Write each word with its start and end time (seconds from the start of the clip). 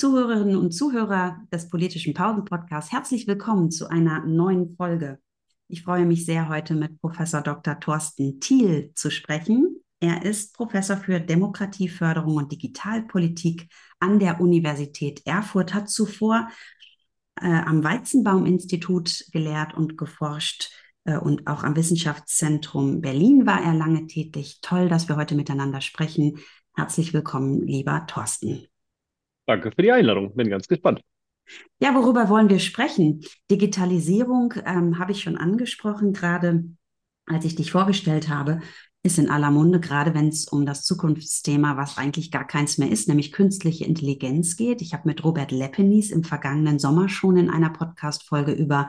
Zuhörerinnen 0.00 0.56
und 0.56 0.72
Zuhörer 0.72 1.42
des 1.52 1.68
politischen 1.68 2.14
Pausen-Podcasts, 2.14 2.90
herzlich 2.90 3.26
willkommen 3.26 3.70
zu 3.70 3.86
einer 3.86 4.24
neuen 4.24 4.74
Folge. 4.74 5.18
Ich 5.68 5.82
freue 5.82 6.06
mich 6.06 6.24
sehr, 6.24 6.48
heute 6.48 6.74
mit 6.74 6.98
Professor 7.02 7.42
Dr. 7.42 7.78
Thorsten 7.78 8.40
Thiel 8.40 8.92
zu 8.94 9.10
sprechen. 9.10 9.82
Er 10.00 10.24
ist 10.24 10.54
Professor 10.54 10.96
für 10.96 11.20
Demokratieförderung 11.20 12.36
und 12.36 12.50
Digitalpolitik 12.50 13.68
an 13.98 14.18
der 14.18 14.40
Universität 14.40 15.20
Erfurt, 15.26 15.74
hat 15.74 15.90
zuvor 15.90 16.48
äh, 17.38 17.44
am 17.44 17.84
Weizenbaum-Institut 17.84 19.26
gelehrt 19.32 19.74
und 19.74 19.98
geforscht 19.98 20.72
äh, 21.04 21.18
und 21.18 21.46
auch 21.46 21.62
am 21.62 21.76
Wissenschaftszentrum 21.76 23.02
Berlin 23.02 23.44
war 23.44 23.62
er 23.62 23.74
lange 23.74 24.06
tätig. 24.06 24.60
Toll, 24.62 24.88
dass 24.88 25.08
wir 25.08 25.16
heute 25.16 25.34
miteinander 25.34 25.82
sprechen. 25.82 26.38
Herzlich 26.74 27.12
willkommen, 27.12 27.66
lieber 27.66 28.06
Thorsten. 28.06 28.66
Danke 29.50 29.72
für 29.72 29.82
die 29.82 29.90
Einladung. 29.90 30.32
Bin 30.36 30.48
ganz 30.48 30.68
gespannt. 30.68 31.00
Ja, 31.80 31.92
worüber 31.96 32.28
wollen 32.28 32.48
wir 32.48 32.60
sprechen? 32.60 33.24
Digitalisierung 33.50 34.54
ähm, 34.64 35.00
habe 35.00 35.10
ich 35.10 35.22
schon 35.22 35.36
angesprochen, 35.36 36.12
gerade 36.12 36.66
als 37.26 37.44
ich 37.44 37.56
dich 37.56 37.72
vorgestellt 37.72 38.28
habe, 38.28 38.60
ist 39.02 39.18
in 39.18 39.28
aller 39.28 39.50
Munde, 39.50 39.80
gerade 39.80 40.14
wenn 40.14 40.28
es 40.28 40.46
um 40.46 40.66
das 40.66 40.84
Zukunftsthema, 40.84 41.76
was 41.76 41.98
eigentlich 41.98 42.30
gar 42.30 42.46
keins 42.46 42.78
mehr 42.78 42.92
ist, 42.92 43.08
nämlich 43.08 43.32
künstliche 43.32 43.86
Intelligenz 43.86 44.54
geht. 44.54 44.82
Ich 44.82 44.92
habe 44.92 45.08
mit 45.08 45.24
Robert 45.24 45.50
Leppenis 45.50 46.12
im 46.12 46.22
vergangenen 46.22 46.78
Sommer 46.78 47.08
schon 47.08 47.36
in 47.36 47.50
einer 47.50 47.70
Podcast-Folge 47.70 48.52
über 48.52 48.88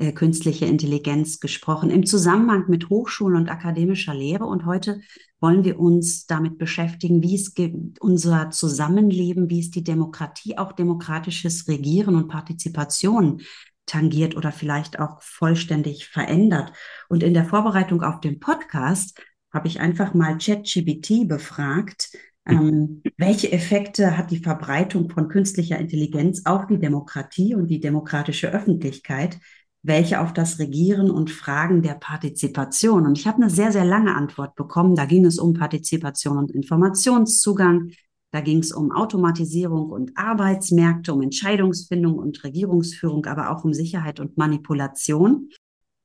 äh, 0.00 0.12
künstliche 0.12 0.64
Intelligenz 0.64 1.40
gesprochen, 1.40 1.90
im 1.90 2.06
Zusammenhang 2.06 2.64
mit 2.68 2.88
Hochschulen 2.88 3.36
und 3.36 3.50
akademischer 3.50 4.14
Lehre. 4.14 4.46
Und 4.46 4.64
heute 4.64 5.02
wollen 5.40 5.62
wir 5.62 5.78
uns 5.78 6.26
damit 6.26 6.56
beschäftigen, 6.56 7.22
wie 7.22 7.34
es 7.34 7.52
unser 8.00 8.50
Zusammenleben, 8.50 9.50
wie 9.50 9.60
es 9.60 9.70
die 9.70 9.84
Demokratie, 9.84 10.56
auch 10.56 10.72
demokratisches 10.72 11.68
Regieren 11.68 12.16
und 12.16 12.28
Partizipation 12.28 13.42
tangiert 13.84 14.36
oder 14.36 14.52
vielleicht 14.52 14.98
auch 14.98 15.20
vollständig 15.20 16.08
verändert. 16.08 16.72
Und 17.08 17.22
in 17.22 17.34
der 17.34 17.44
Vorbereitung 17.44 18.02
auf 18.02 18.20
den 18.20 18.40
Podcast 18.40 19.20
habe 19.52 19.68
ich 19.68 19.80
einfach 19.80 20.14
mal 20.14 20.38
ChatGPT 20.38 21.28
befragt, 21.28 22.10
ähm, 22.46 23.02
welche 23.16 23.52
Effekte 23.52 24.16
hat 24.16 24.30
die 24.30 24.38
Verbreitung 24.38 25.10
von 25.10 25.28
künstlicher 25.28 25.78
Intelligenz 25.78 26.46
auf 26.46 26.66
die 26.66 26.78
Demokratie 26.78 27.54
und 27.54 27.66
die 27.66 27.80
demokratische 27.80 28.50
Öffentlichkeit? 28.50 29.38
Welche 29.82 30.20
auf 30.20 30.32
das 30.32 30.58
Regieren 30.58 31.10
und 31.10 31.30
Fragen 31.30 31.82
der 31.82 31.94
Partizipation. 31.94 33.06
Und 33.06 33.18
ich 33.18 33.26
habe 33.26 33.42
eine 33.42 33.50
sehr, 33.50 33.72
sehr 33.72 33.84
lange 33.84 34.14
Antwort 34.14 34.54
bekommen. 34.54 34.94
Da 34.94 35.06
ging 35.06 35.24
es 35.24 35.38
um 35.38 35.54
Partizipation 35.54 36.36
und 36.36 36.50
Informationszugang. 36.50 37.92
Da 38.32 38.40
ging 38.40 38.58
es 38.58 38.72
um 38.72 38.92
Automatisierung 38.92 39.90
und 39.90 40.16
Arbeitsmärkte, 40.16 41.12
um 41.12 41.22
Entscheidungsfindung 41.22 42.18
und 42.18 42.44
Regierungsführung, 42.44 43.26
aber 43.26 43.50
auch 43.50 43.64
um 43.64 43.72
Sicherheit 43.74 44.20
und 44.20 44.36
Manipulation. 44.36 45.48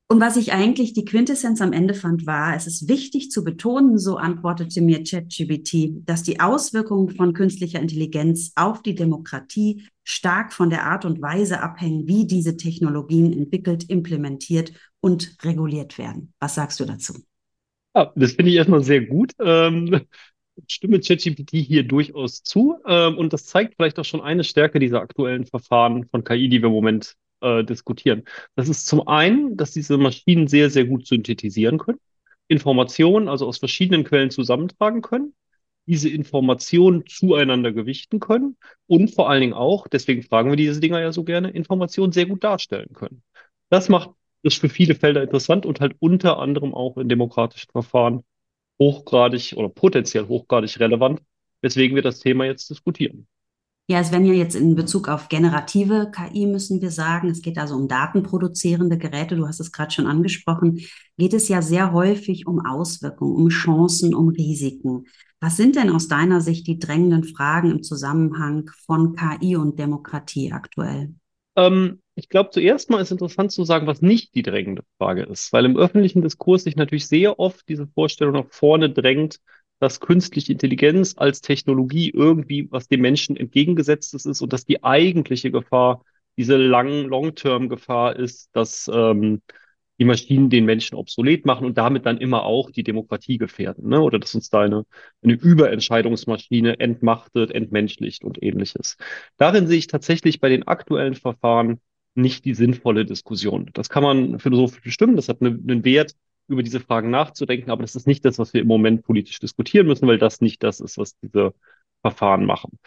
Und 0.08 0.22
was 0.22 0.38
ich 0.38 0.53
eigentlich 0.53 0.94
die 0.94 1.03
Quintessenz 1.03 1.61
am 1.61 1.73
Ende 1.73 1.95
fand, 1.95 2.28
war, 2.28 2.56
es 2.56 2.67
ist 2.67 2.88
wichtig 2.88 3.31
zu 3.31 3.44
betonen, 3.44 3.98
so 3.98 4.17
antwortete 4.17 4.81
mir 4.81 5.03
ChatGBT, 5.03 6.06
dass 6.06 6.22
die 6.22 6.39
Auswirkungen 6.39 7.09
von 7.09 7.34
künstlicher 7.34 7.80
Intelligenz 7.80 8.52
auf 8.56 8.84
die 8.84 8.94
Demokratie 8.94 9.88
stark 10.03 10.53
von 10.53 10.70
der 10.70 10.84
Art 10.84 11.06
und 11.06 11.23
Weise 11.23 11.59
abhängen, 11.59 12.08
wie 12.08 12.28
diese 12.28 12.56
Technologien 12.56 13.34
entwickelt, 13.34 13.89
implementiert 13.89 14.73
und 15.02 15.38
reguliert 15.44 15.97
werden. 15.97 16.34
Was 16.40 16.53
sagst 16.53 16.80
du 16.80 16.86
dazu? 16.86 17.16
Ja, 17.95 18.14
das 18.16 18.34
finde 18.34 18.52
ich 18.52 18.58
erstmal 18.58 18.84
sehr 18.84 19.02
gut. 19.02 19.31
Ähm, 19.40 20.02
stimme 20.67 21.00
ChatGPT 21.00 21.52
hier 21.52 21.84
durchaus 21.84 22.44
zu. 22.44 22.78
Ähm, 22.85 23.18
und 23.18 23.34
das 23.34 23.46
zeigt 23.46 23.74
vielleicht 23.75 23.97
auch 23.97 24.06
schon 24.06 24.22
eine 24.22 24.44
Stärke 24.44 24.78
dieser 24.78 25.01
aktuellen 25.01 25.47
Verfahren 25.47 26.06
von 26.12 26.24
KI, 26.24 26.47
die 26.47 26.62
wir 26.62 26.68
im 26.68 26.74
Moment 26.74 27.16
äh, 27.41 27.63
diskutieren. 27.63 28.23
Das 28.56 28.69
ist 28.69 28.88
zum 28.88 29.07
einen, 29.07 29.57
dass 29.57 29.72
diese 29.72 29.97
Maschinen 29.97 30.47
sehr, 30.47 30.69
sehr 30.69 30.85
gut 30.85 31.07
synthetisieren 31.07 31.78
können, 31.78 32.00
Informationen 32.47 33.28
also 33.28 33.47
aus 33.47 33.57
verschiedenen 33.57 34.03
Quellen 34.03 34.31
zusammentragen 34.31 35.01
können, 35.01 35.34
diese 35.88 36.09
Informationen 36.09 37.06
zueinander 37.07 37.72
gewichten 37.72 38.19
können 38.19 38.57
und 38.88 39.13
vor 39.13 39.29
allen 39.29 39.41
Dingen 39.41 39.53
auch, 39.53 39.88
deswegen 39.88 40.24
fragen 40.24 40.50
wir 40.50 40.57
diese 40.57 40.79
Dinger 40.79 41.00
ja 41.00 41.12
so 41.12 41.24
gerne, 41.24 41.50
Informationen 41.51 42.12
sehr 42.12 42.25
gut 42.25 42.44
darstellen 42.44 42.94
können. 42.94 43.24
Das 43.69 43.90
macht 43.90 44.12
das 44.44 44.56
für 44.56 44.69
viele 44.69 44.95
Felder 44.95 45.24
interessant 45.24 45.66
und 45.66 45.81
halt 45.81 45.95
unter 46.00 46.40
anderem 46.40 46.74
auch 46.74 46.97
in 46.97 47.09
demokratischen 47.09 47.72
Verfahren 47.72 48.24
hochgradig 48.79 49.53
oder 49.56 49.69
potenziell 49.69 50.28
hochgradig 50.28 50.79
relevant, 50.79 51.22
weswegen 51.62 51.95
wir 51.95 52.03
das 52.03 52.19
Thema 52.19 52.45
jetzt 52.45 52.69
diskutieren. 52.69 53.28
Ja, 53.88 54.00
es 54.00 54.12
werden 54.12 54.25
ja 54.25 54.34
jetzt 54.34 54.56
in 54.56 54.73
Bezug 54.73 55.07
auf 55.07 55.29
generative 55.29 56.12
KI 56.12 56.47
müssen 56.47 56.81
wir 56.81 56.90
sagen, 56.90 57.29
es 57.29 57.44
geht 57.44 57.59
also 57.59 57.75
um 57.75 57.88
datenproduzierende 57.88 58.97
Geräte, 58.97 59.35
du 59.35 59.47
hast 59.47 59.59
es 59.59 59.72
gerade 59.72 59.91
schon 59.91 60.07
angesprochen, 60.07 60.79
geht 61.18 61.35
es 61.35 61.50
ja 61.50 61.62
sehr 61.62 61.94
häufig 61.94 62.47
um 62.47 62.66
Auswirkungen, 62.66 63.35
um 63.35 63.50
Chancen, 63.50 64.16
um 64.16 64.29
Risiken. 64.29 65.06
Was 65.40 65.57
sind 65.57 65.75
denn 65.75 65.91
aus 65.91 66.07
deiner 66.07 66.41
Sicht 66.41 66.66
die 66.66 66.79
drängenden 66.79 67.25
Fragen 67.25 67.69
im 67.69 67.84
Zusammenhang 67.84 68.72
von 68.88 69.16
KI 69.16 69.56
und 69.56 69.78
Demokratie 69.78 70.51
aktuell? 70.51 71.13
Ähm, 71.56 72.01
ich 72.16 72.29
glaube, 72.29 72.50
zuerst 72.50 72.90
mal 72.90 73.01
ist 73.01 73.12
interessant 73.12 73.51
zu 73.51 73.66
sagen, 73.66 73.85
was 73.85 74.01
nicht 74.01 74.34
die 74.34 74.41
drängende 74.41 74.84
Frage 74.97 75.24
ist, 75.24 75.53
weil 75.53 75.66
im 75.66 75.78
öffentlichen 75.78 76.24
Diskurs 76.24 76.63
sich 76.63 76.75
natürlich 76.75 77.07
sehr 77.07 77.40
oft 77.40 77.69
diese 77.69 77.85
Vorstellung 77.85 78.34
nach 78.34 78.50
vorne 78.50 78.90
drängt, 78.90 79.40
dass 79.80 80.00
künstliche 80.00 80.52
Intelligenz 80.52 81.16
als 81.18 81.41
Technologie 81.41 82.09
irgendwie 82.09 82.68
was 82.72 82.88
dem 82.88 83.02
Menschen 83.02 83.36
entgegengesetztes 83.36 84.25
ist 84.25 84.41
und 84.41 84.53
dass 84.53 84.66
die 84.66 84.84
eigentliche 84.84 85.52
Gefahr 85.52 86.03
diese 86.38 86.58
lang 86.58 87.06
Long-Term-Gefahr 87.06 88.16
ist, 88.16 88.50
dass 88.53 88.90
ähm, 88.94 89.41
die 90.00 90.06
Maschinen 90.06 90.50
den 90.50 90.66
Menschen 90.66 90.96
obsolet 90.96 91.46
machen 91.46 91.66
und 91.66 91.78
damit 91.78 92.06
dann 92.06 92.18
immer 92.18 92.44
auch 92.44 92.69
die 92.69 92.84
Demokratie 92.84 93.38
gefährden, 93.38 93.88
ne? 93.88 94.02
Oder 94.02 94.19
dass 94.19 94.36
uns 94.36 94.50
da 94.50 94.62
eine, 94.62 94.86
eine 95.24 95.34
Überentscheidungsmaschine 95.34 96.80
entmachtet, 96.80 97.52
entmenschlicht 97.52 98.24
und 98.25 98.42
ähnliches. 98.44 98.97
Darin 99.38 99.68
sehe 99.68 99.78
ich 99.78 99.88
tatsächlich 99.88 100.40
bei 100.42 100.50
den 100.50 100.68
aktuellen 100.68 101.16
Verfahren 101.16 101.80
nicht 102.13 102.46
die 102.46 102.53
sinnvolle 102.53 103.06
Diskussion. 103.06 103.69
Das 103.74 103.90
kann 103.90 104.03
man 104.03 104.40
philosophisch 104.40 104.81
bestimmen, 104.84 105.16
das 105.16 105.30
hat 105.30 105.42
eine, 105.42 105.50
einen 105.50 105.86
Wert, 105.86 106.16
über 106.47 106.63
diese 106.63 106.79
Fragen 106.79 107.09
nachzudenken, 107.09 107.72
aber 107.72 107.81
das 107.81 107.95
ist 107.95 108.07
nicht 108.07 108.25
das, 108.25 108.39
was 108.39 108.53
wir 108.53 108.61
im 108.61 108.67
Moment 108.67 109.03
politisch 109.03 109.39
diskutieren 109.39 109.88
müssen, 109.88 110.07
weil 110.07 110.17
das 110.17 110.41
nicht 110.41 110.63
das 110.63 110.79
ist, 110.79 110.97
was 110.97 111.17
diese 111.19 111.53
Verfahren 112.01 112.45
machen. 112.45 112.79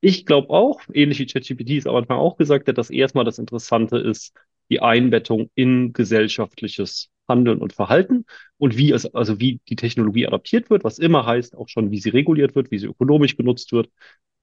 Ich 0.00 0.26
glaube 0.26 0.50
auch, 0.50 0.80
ähnlich 0.92 1.18
wie 1.18 1.26
ChatGPT 1.26 1.70
es 1.78 1.86
am 1.86 1.96
Anfang 1.96 2.18
auch 2.18 2.36
gesagt 2.36 2.68
hat, 2.68 2.76
dass 2.76 2.90
erstmal 2.90 3.24
das 3.24 3.38
Interessante 3.38 3.98
ist, 3.98 4.34
die 4.70 4.80
Einbettung 4.80 5.50
in 5.54 5.92
gesellschaftliches 5.92 7.10
Handeln 7.28 7.58
und 7.58 7.72
Verhalten 7.72 8.26
und 8.58 8.76
wie 8.76 8.92
es, 8.92 9.06
also 9.14 9.40
wie 9.40 9.60
die 9.68 9.76
Technologie 9.76 10.26
adaptiert 10.26 10.68
wird, 10.70 10.84
was 10.84 10.98
immer 10.98 11.24
heißt 11.24 11.56
auch 11.56 11.68
schon, 11.68 11.90
wie 11.90 12.00
sie 12.00 12.10
reguliert 12.10 12.54
wird, 12.54 12.70
wie 12.70 12.78
sie 12.78 12.86
ökonomisch 12.86 13.36
genutzt 13.36 13.72
wird, 13.72 13.88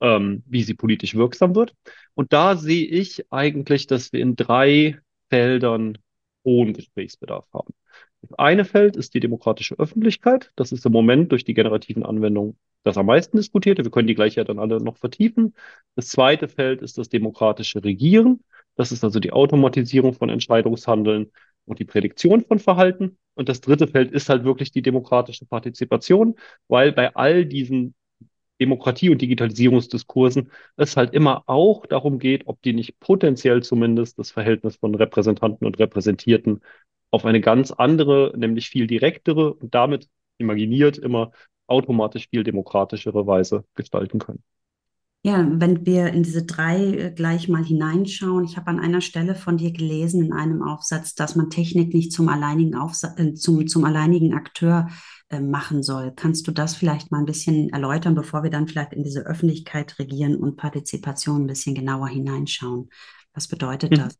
ähm, 0.01 0.43
wie 0.47 0.63
sie 0.63 0.73
politisch 0.73 1.15
wirksam 1.15 1.55
wird. 1.55 1.75
Und 2.15 2.33
da 2.33 2.55
sehe 2.55 2.85
ich 2.85 3.31
eigentlich, 3.31 3.87
dass 3.87 4.11
wir 4.13 4.19
in 4.19 4.35
drei 4.35 4.97
Feldern 5.29 5.97
hohen 6.45 6.73
Gesprächsbedarf 6.73 7.45
haben. 7.53 7.73
Das 8.21 8.37
eine 8.37 8.65
Feld 8.65 8.95
ist 8.95 9.13
die 9.13 9.19
demokratische 9.19 9.77
Öffentlichkeit. 9.79 10.51
Das 10.55 10.71
ist 10.71 10.85
im 10.85 10.91
Moment 10.91 11.31
durch 11.31 11.43
die 11.43 11.53
generativen 11.53 12.05
Anwendungen 12.05 12.57
das 12.83 12.97
am 12.97 13.05
meisten 13.05 13.37
diskutierte. 13.37 13.83
Wir 13.83 13.91
können 13.91 14.07
die 14.07 14.15
gleich 14.15 14.35
ja 14.35 14.43
dann 14.43 14.59
alle 14.59 14.81
noch 14.83 14.97
vertiefen. 14.97 15.53
Das 15.95 16.07
zweite 16.07 16.47
Feld 16.47 16.81
ist 16.81 16.97
das 16.97 17.09
demokratische 17.09 17.83
Regieren. 17.83 18.43
Das 18.75 18.91
ist 18.91 19.03
also 19.03 19.19
die 19.19 19.33
Automatisierung 19.33 20.13
von 20.13 20.29
Entscheidungshandeln 20.29 21.31
und 21.65 21.79
die 21.79 21.85
Prädiktion 21.85 22.41
von 22.41 22.59
Verhalten. 22.59 23.17
Und 23.35 23.49
das 23.49 23.61
dritte 23.61 23.87
Feld 23.87 24.11
ist 24.11 24.29
halt 24.29 24.43
wirklich 24.43 24.71
die 24.71 24.81
demokratische 24.81 25.45
Partizipation, 25.45 26.35
weil 26.67 26.91
bei 26.91 27.15
all 27.15 27.45
diesen 27.45 27.93
Demokratie- 28.61 29.09
und 29.09 29.21
Digitalisierungsdiskursen 29.21 30.51
es 30.77 30.95
halt 30.95 31.13
immer 31.13 31.43
auch 31.47 31.85
darum 31.87 32.19
geht, 32.19 32.47
ob 32.47 32.61
die 32.61 32.73
nicht 32.73 32.99
potenziell 32.99 33.63
zumindest 33.63 34.19
das 34.19 34.31
Verhältnis 34.31 34.77
von 34.77 34.95
Repräsentanten 34.95 35.65
und 35.65 35.79
Repräsentierten 35.79 36.61
auf 37.09 37.25
eine 37.25 37.41
ganz 37.41 37.71
andere, 37.71 38.33
nämlich 38.37 38.69
viel 38.69 38.87
direktere 38.87 39.53
und 39.53 39.73
damit 39.73 40.07
imaginiert 40.37 40.97
immer 40.97 41.31
automatisch 41.67 42.29
viel 42.29 42.43
demokratischere 42.43 43.25
Weise 43.25 43.65
gestalten 43.75 44.19
können. 44.19 44.43
Ja, 45.23 45.47
wenn 45.47 45.85
wir 45.85 46.07
in 46.07 46.23
diese 46.23 46.45
drei 46.45 46.77
äh, 46.77 47.11
gleich 47.11 47.47
mal 47.47 47.63
hineinschauen, 47.63 48.43
ich 48.43 48.57
habe 48.57 48.67
an 48.69 48.79
einer 48.79 49.01
Stelle 49.01 49.35
von 49.35 49.57
dir 49.57 49.71
gelesen 49.71 50.25
in 50.25 50.33
einem 50.33 50.63
Aufsatz, 50.63 51.13
dass 51.13 51.35
man 51.35 51.51
Technik 51.51 51.93
nicht 51.93 52.11
zum 52.11 52.27
alleinigen, 52.27 52.75
Aufsa 52.75 53.13
äh, 53.17 53.33
zum, 53.35 53.67
zum 53.67 53.83
alleinigen 53.83 54.33
Akteur 54.33 54.87
machen 55.39 55.83
soll. 55.83 56.11
Kannst 56.15 56.47
du 56.47 56.51
das 56.51 56.75
vielleicht 56.75 57.11
mal 57.11 57.19
ein 57.19 57.25
bisschen 57.25 57.69
erläutern, 57.69 58.15
bevor 58.15 58.43
wir 58.43 58.49
dann 58.49 58.67
vielleicht 58.67 58.93
in 58.93 59.03
diese 59.03 59.21
Öffentlichkeit 59.21 59.97
regieren 59.99 60.35
und 60.35 60.57
Partizipation 60.57 61.43
ein 61.43 61.47
bisschen 61.47 61.75
genauer 61.75 62.09
hineinschauen? 62.09 62.89
Was 63.33 63.47
bedeutet 63.47 63.91
mhm. 63.91 63.95
das? 63.95 64.17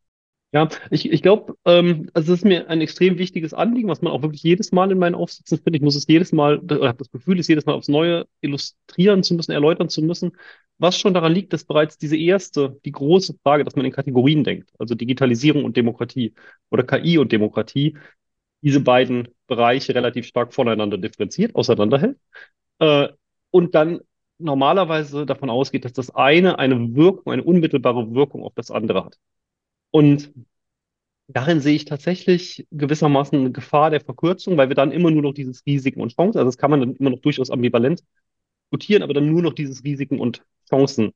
Ja, 0.54 0.68
ich, 0.90 1.10
ich 1.10 1.22
glaube, 1.22 1.56
ähm, 1.64 2.10
also 2.12 2.34
es 2.34 2.40
ist 2.40 2.44
mir 2.44 2.68
ein 2.68 2.82
extrem 2.82 3.16
wichtiges 3.16 3.54
Anliegen, 3.54 3.88
was 3.88 4.02
man 4.02 4.12
auch 4.12 4.20
wirklich 4.20 4.42
jedes 4.42 4.70
Mal 4.70 4.92
in 4.92 4.98
meinen 4.98 5.14
Aufsätzen 5.14 5.56
findet. 5.56 5.76
Ich 5.76 5.82
muss 5.82 5.96
es 5.96 6.06
jedes 6.06 6.30
Mal, 6.30 6.58
oder 6.58 6.88
habe 6.88 6.98
das 6.98 7.10
Gefühl, 7.10 7.38
es 7.38 7.48
jedes 7.48 7.64
Mal 7.64 7.72
aufs 7.72 7.88
Neue 7.88 8.26
illustrieren 8.42 9.22
zu 9.22 9.32
müssen, 9.32 9.52
erläutern 9.52 9.88
zu 9.88 10.02
müssen. 10.02 10.32
Was 10.76 10.98
schon 10.98 11.14
daran 11.14 11.32
liegt, 11.32 11.54
dass 11.54 11.64
bereits 11.64 11.96
diese 11.96 12.18
erste, 12.18 12.78
die 12.84 12.92
große 12.92 13.34
Frage, 13.42 13.64
dass 13.64 13.76
man 13.76 13.86
in 13.86 13.92
Kategorien 13.92 14.44
denkt, 14.44 14.70
also 14.78 14.94
Digitalisierung 14.94 15.64
und 15.64 15.78
Demokratie 15.78 16.34
oder 16.70 16.82
KI 16.82 17.16
und 17.16 17.32
Demokratie, 17.32 17.96
diese 18.62 18.80
beiden 18.80 19.28
Bereiche 19.46 19.94
relativ 19.94 20.26
stark 20.26 20.54
voneinander 20.54 20.98
differenziert, 20.98 21.54
auseinanderhält. 21.54 22.18
Äh, 22.78 23.08
und 23.50 23.74
dann 23.74 24.00
normalerweise 24.38 25.26
davon 25.26 25.50
ausgeht, 25.50 25.84
dass 25.84 25.92
das 25.92 26.10
eine 26.14 26.58
eine 26.58 26.94
Wirkung, 26.94 27.32
eine 27.32 27.44
unmittelbare 27.44 28.14
Wirkung 28.14 28.42
auf 28.42 28.54
das 28.54 28.70
andere 28.70 29.04
hat. 29.04 29.18
Und 29.90 30.32
darin 31.28 31.60
sehe 31.60 31.76
ich 31.76 31.84
tatsächlich 31.84 32.66
gewissermaßen 32.70 33.38
eine 33.38 33.52
Gefahr 33.52 33.90
der 33.90 34.00
Verkürzung, 34.00 34.56
weil 34.56 34.68
wir 34.68 34.76
dann 34.76 34.92
immer 34.92 35.10
nur 35.10 35.22
noch 35.22 35.34
dieses 35.34 35.64
Risiken 35.66 36.00
und 36.00 36.14
Chancen, 36.14 36.38
also 36.38 36.48
das 36.48 36.58
kann 36.58 36.70
man 36.70 36.80
dann 36.80 36.96
immer 36.96 37.10
noch 37.10 37.20
durchaus 37.20 37.50
ambivalent 37.50 38.02
diskutieren, 38.64 39.02
aber 39.02 39.14
dann 39.14 39.30
nur 39.30 39.42
noch 39.42 39.54
dieses 39.54 39.84
Risiken 39.84 40.20
und 40.20 40.44
Chancen 40.68 41.12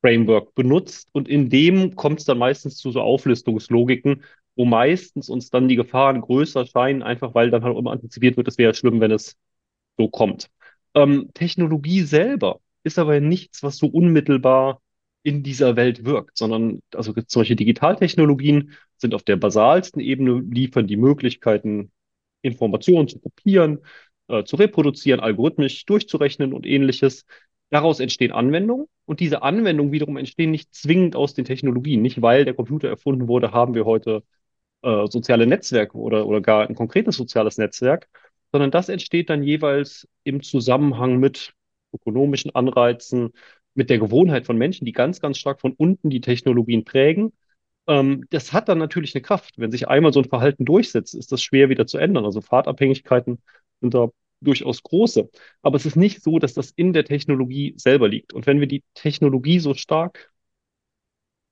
Framework 0.00 0.54
benutzt 0.54 1.08
und 1.12 1.28
in 1.28 1.50
dem 1.50 1.96
kommt 1.96 2.20
es 2.20 2.24
dann 2.24 2.38
meistens 2.38 2.76
zu 2.76 2.92
so 2.92 3.00
Auflistungslogiken, 3.00 4.22
wo 4.58 4.64
meistens 4.64 5.30
uns 5.30 5.50
dann 5.50 5.68
die 5.68 5.76
Gefahren 5.76 6.20
größer 6.20 6.66
scheinen, 6.66 7.02
einfach 7.04 7.32
weil 7.34 7.50
dann 7.50 7.62
halt 7.62 7.78
immer 7.78 7.92
antizipiert 7.92 8.36
wird, 8.36 8.48
es 8.48 8.58
wäre 8.58 8.74
schlimm, 8.74 9.00
wenn 9.00 9.12
es 9.12 9.36
so 9.96 10.08
kommt. 10.08 10.50
Ähm, 10.94 11.30
Technologie 11.32 12.02
selber 12.02 12.60
ist 12.82 12.98
aber 12.98 13.20
nichts, 13.20 13.62
was 13.62 13.76
so 13.76 13.86
unmittelbar 13.86 14.82
in 15.22 15.44
dieser 15.44 15.76
Welt 15.76 16.04
wirkt, 16.04 16.36
sondern 16.36 16.80
also 16.92 17.14
solche 17.28 17.54
Digitaltechnologien 17.54 18.72
sind 18.96 19.14
auf 19.14 19.22
der 19.22 19.36
basalsten 19.36 20.00
Ebene, 20.00 20.40
liefern 20.50 20.88
die 20.88 20.96
Möglichkeiten, 20.96 21.92
Informationen 22.42 23.06
zu 23.06 23.20
kopieren, 23.20 23.78
äh, 24.26 24.42
zu 24.42 24.56
reproduzieren, 24.56 25.20
algorithmisch 25.20 25.84
durchzurechnen 25.84 26.52
und 26.52 26.66
ähnliches. 26.66 27.24
Daraus 27.70 28.00
entstehen 28.00 28.32
Anwendungen 28.32 28.86
und 29.04 29.20
diese 29.20 29.42
Anwendungen 29.42 29.92
wiederum 29.92 30.16
entstehen 30.16 30.50
nicht 30.50 30.74
zwingend 30.74 31.14
aus 31.14 31.34
den 31.34 31.44
Technologien. 31.44 32.02
Nicht 32.02 32.22
weil 32.22 32.44
der 32.44 32.54
Computer 32.54 32.88
erfunden 32.88 33.28
wurde, 33.28 33.52
haben 33.52 33.74
wir 33.74 33.84
heute 33.84 34.24
äh, 34.82 35.06
soziale 35.08 35.46
Netzwerke 35.46 35.96
oder, 35.96 36.26
oder 36.26 36.40
gar 36.40 36.68
ein 36.68 36.74
konkretes 36.74 37.16
soziales 37.16 37.58
Netzwerk, 37.58 38.08
sondern 38.52 38.70
das 38.70 38.88
entsteht 38.88 39.30
dann 39.30 39.42
jeweils 39.42 40.08
im 40.24 40.42
Zusammenhang 40.42 41.18
mit 41.18 41.54
ökonomischen 41.92 42.54
Anreizen, 42.54 43.32
mit 43.74 43.90
der 43.90 43.98
Gewohnheit 43.98 44.46
von 44.46 44.58
Menschen, 44.58 44.84
die 44.84 44.92
ganz, 44.92 45.20
ganz 45.20 45.38
stark 45.38 45.60
von 45.60 45.72
unten 45.72 46.10
die 46.10 46.20
Technologien 46.20 46.84
prägen. 46.84 47.32
Ähm, 47.86 48.24
das 48.30 48.52
hat 48.52 48.68
dann 48.68 48.78
natürlich 48.78 49.14
eine 49.14 49.22
Kraft. 49.22 49.54
Wenn 49.58 49.70
sich 49.70 49.88
einmal 49.88 50.12
so 50.12 50.20
ein 50.20 50.28
Verhalten 50.28 50.64
durchsetzt, 50.64 51.14
ist 51.14 51.32
das 51.32 51.42
schwer 51.42 51.68
wieder 51.68 51.86
zu 51.86 51.98
ändern. 51.98 52.24
Also 52.24 52.40
Fahrtabhängigkeiten 52.40 53.40
sind 53.80 53.94
da 53.94 54.08
durchaus 54.40 54.82
große. 54.82 55.30
Aber 55.62 55.76
es 55.76 55.86
ist 55.86 55.96
nicht 55.96 56.22
so, 56.22 56.38
dass 56.38 56.54
das 56.54 56.70
in 56.70 56.92
der 56.92 57.04
Technologie 57.04 57.74
selber 57.76 58.08
liegt. 58.08 58.32
Und 58.32 58.46
wenn 58.46 58.60
wir 58.60 58.68
die 58.68 58.84
Technologie 58.94 59.58
so 59.60 59.74
stark 59.74 60.30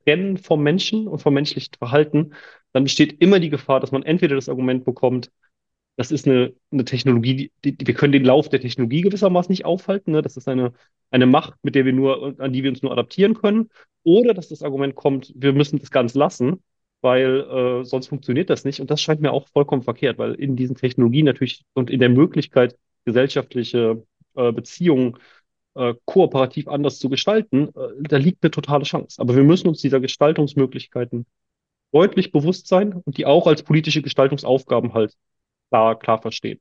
trennen 0.04 0.36
vom 0.36 0.62
Menschen 0.62 1.08
und 1.08 1.18
vom 1.20 1.34
menschlichen 1.34 1.74
Verhalten, 1.78 2.34
dann 2.76 2.84
besteht 2.84 3.22
immer 3.22 3.40
die 3.40 3.48
Gefahr, 3.48 3.80
dass 3.80 3.90
man 3.90 4.02
entweder 4.02 4.34
das 4.34 4.50
Argument 4.50 4.84
bekommt, 4.84 5.30
das 5.96 6.10
ist 6.12 6.26
eine, 6.28 6.52
eine 6.70 6.84
Technologie, 6.84 7.50
die, 7.64 7.74
die, 7.74 7.86
wir 7.86 7.94
können 7.94 8.12
den 8.12 8.26
Lauf 8.26 8.50
der 8.50 8.60
Technologie 8.60 9.00
gewissermaßen 9.00 9.50
nicht 9.50 9.64
aufhalten. 9.64 10.12
Ne? 10.12 10.20
Das 10.20 10.36
ist 10.36 10.46
eine, 10.46 10.74
eine 11.10 11.24
Macht, 11.24 11.54
mit 11.62 11.74
der 11.74 11.86
wir 11.86 11.94
nur, 11.94 12.38
an 12.38 12.52
die 12.52 12.62
wir 12.62 12.68
uns 12.68 12.82
nur 12.82 12.92
adaptieren 12.92 13.32
können. 13.32 13.70
Oder 14.02 14.34
dass 14.34 14.50
das 14.50 14.62
Argument 14.62 14.94
kommt, 14.94 15.32
wir 15.34 15.54
müssen 15.54 15.78
das 15.78 15.90
ganz 15.90 16.12
lassen, 16.12 16.62
weil 17.00 17.40
äh, 17.80 17.84
sonst 17.86 18.08
funktioniert 18.08 18.50
das 18.50 18.66
nicht. 18.66 18.80
Und 18.80 18.90
das 18.90 19.00
scheint 19.00 19.22
mir 19.22 19.32
auch 19.32 19.48
vollkommen 19.48 19.80
verkehrt, 19.80 20.18
weil 20.18 20.34
in 20.34 20.54
diesen 20.54 20.76
Technologien 20.76 21.24
natürlich 21.24 21.64
und 21.72 21.88
in 21.88 22.00
der 22.00 22.10
Möglichkeit, 22.10 22.76
gesellschaftliche 23.06 24.04
äh, 24.34 24.52
Beziehungen 24.52 25.16
äh, 25.76 25.94
kooperativ 26.04 26.68
anders 26.68 26.98
zu 26.98 27.08
gestalten, 27.08 27.68
äh, 27.68 28.02
da 28.02 28.18
liegt 28.18 28.44
eine 28.44 28.50
totale 28.50 28.84
Chance. 28.84 29.18
Aber 29.18 29.34
wir 29.34 29.44
müssen 29.44 29.68
uns 29.68 29.80
dieser 29.80 30.00
Gestaltungsmöglichkeiten 30.00 31.24
deutlich 31.92 32.32
bewusst 32.32 32.68
sein 32.68 32.92
und 32.92 33.16
die 33.16 33.26
auch 33.26 33.46
als 33.46 33.62
politische 33.62 34.02
Gestaltungsaufgaben 34.02 34.94
halt 34.94 35.14
klar, 35.70 35.98
klar 35.98 36.20
verstehen. 36.20 36.60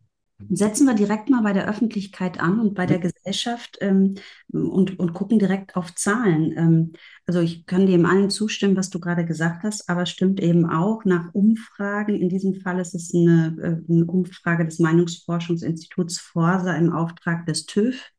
Setzen 0.50 0.86
wir 0.86 0.96
direkt 0.96 1.30
mal 1.30 1.44
bei 1.44 1.54
der 1.54 1.68
Öffentlichkeit 1.68 2.42
an 2.42 2.60
und 2.60 2.74
bei 2.74 2.86
der 2.86 3.00
Gesellschaft 3.00 3.78
ähm, 3.80 4.16
und, 4.52 5.00
und 5.00 5.14
gucken 5.14 5.40
direkt 5.40 5.78
auf 5.78 5.96
Zahlen. 5.96 6.54
Ähm, 6.58 6.94
also 7.26 7.40
ich 7.40 7.66
kann 7.66 7.86
dem 7.86 8.06
allen 8.06 8.30
zustimmen, 8.30 8.76
was 8.76 8.90
du 8.90 9.00
gerade 9.00 9.26
gesagt 9.26 9.64
hast, 9.64 9.88
aber 9.88 10.06
stimmt 10.06 10.42
eben 10.42 10.70
auch 10.70 11.06
nach 11.06 11.34
Umfragen. 11.34 12.16
In 12.16 12.28
diesem 12.28 12.56
Fall 12.56 12.80
ist 12.80 12.94
es 12.94 13.14
eine, 13.14 13.56
äh, 13.62 13.92
eine 13.92 14.06
Umfrage 14.06 14.66
des 14.66 14.80
Meinungsforschungsinstituts 14.80 16.20
Forsa 16.20 16.76
im 16.76 16.92
Auftrag 16.92 17.46
des 17.46 17.66
TÜV. 17.66 18.12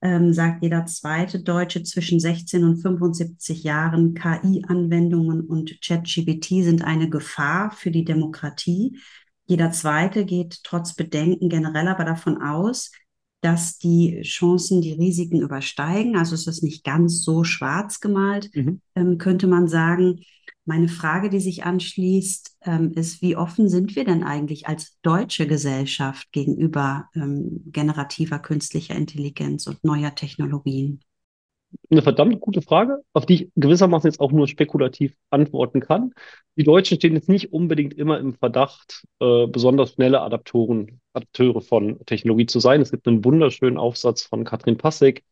Ähm, 0.00 0.32
sagt 0.32 0.62
jeder 0.62 0.86
zweite 0.86 1.42
Deutsche 1.42 1.82
zwischen 1.82 2.20
16 2.20 2.62
und 2.62 2.76
75 2.76 3.64
Jahren, 3.64 4.14
KI-Anwendungen 4.14 5.40
und 5.40 5.80
ChatGPT 5.82 6.62
sind 6.62 6.84
eine 6.84 7.10
Gefahr 7.10 7.72
für 7.72 7.90
die 7.90 8.04
Demokratie. 8.04 9.00
Jeder 9.46 9.72
zweite 9.72 10.24
geht 10.24 10.60
trotz 10.62 10.94
Bedenken 10.94 11.48
generell 11.48 11.88
aber 11.88 12.04
davon 12.04 12.40
aus, 12.40 12.92
dass 13.40 13.78
die 13.78 14.20
Chancen 14.22 14.82
die 14.82 14.92
Risiken 14.92 15.40
übersteigen. 15.40 16.16
Also 16.16 16.34
es 16.34 16.46
ist 16.46 16.62
nicht 16.62 16.84
ganz 16.84 17.22
so 17.24 17.44
schwarz 17.44 18.00
gemalt, 18.00 18.50
mhm. 18.54 18.80
ähm, 18.94 19.18
könnte 19.18 19.46
man 19.46 19.68
sagen. 19.68 20.20
Meine 20.68 20.88
Frage, 20.88 21.30
die 21.30 21.40
sich 21.40 21.64
anschließt, 21.64 22.58
ähm, 22.66 22.92
ist, 22.92 23.22
wie 23.22 23.36
offen 23.36 23.70
sind 23.70 23.96
wir 23.96 24.04
denn 24.04 24.22
eigentlich 24.22 24.68
als 24.68 24.98
deutsche 25.00 25.46
Gesellschaft 25.46 26.30
gegenüber 26.30 27.08
ähm, 27.14 27.62
generativer 27.72 28.38
künstlicher 28.38 28.94
Intelligenz 28.94 29.66
und 29.66 29.82
neuer 29.82 30.14
Technologien? 30.14 31.00
eine 31.90 32.02
verdammt 32.02 32.40
gute 32.40 32.60
Frage, 32.60 33.02
auf 33.14 33.24
die 33.24 33.34
ich 33.34 33.50
gewissermaßen 33.56 34.08
jetzt 34.08 34.20
auch 34.20 34.32
nur 34.32 34.46
spekulativ 34.46 35.14
antworten 35.30 35.80
kann. 35.80 36.12
Die 36.56 36.64
Deutschen 36.64 36.96
stehen 36.96 37.14
jetzt 37.14 37.28
nicht 37.28 37.52
unbedingt 37.52 37.94
immer 37.94 38.18
im 38.18 38.34
Verdacht, 38.34 39.06
äh, 39.20 39.46
besonders 39.46 39.92
schnelle 39.92 40.20
Adaptoren, 40.20 41.00
Adapteure 41.14 41.62
von 41.62 41.98
Technologie 42.04 42.46
zu 42.46 42.60
sein. 42.60 42.80
Es 42.80 42.90
gibt 42.90 43.08
einen 43.08 43.24
wunderschönen 43.24 43.78
Aufsatz 43.78 44.22
von 44.22 44.44
Katrin 44.44 44.76
Passek, 44.76 45.24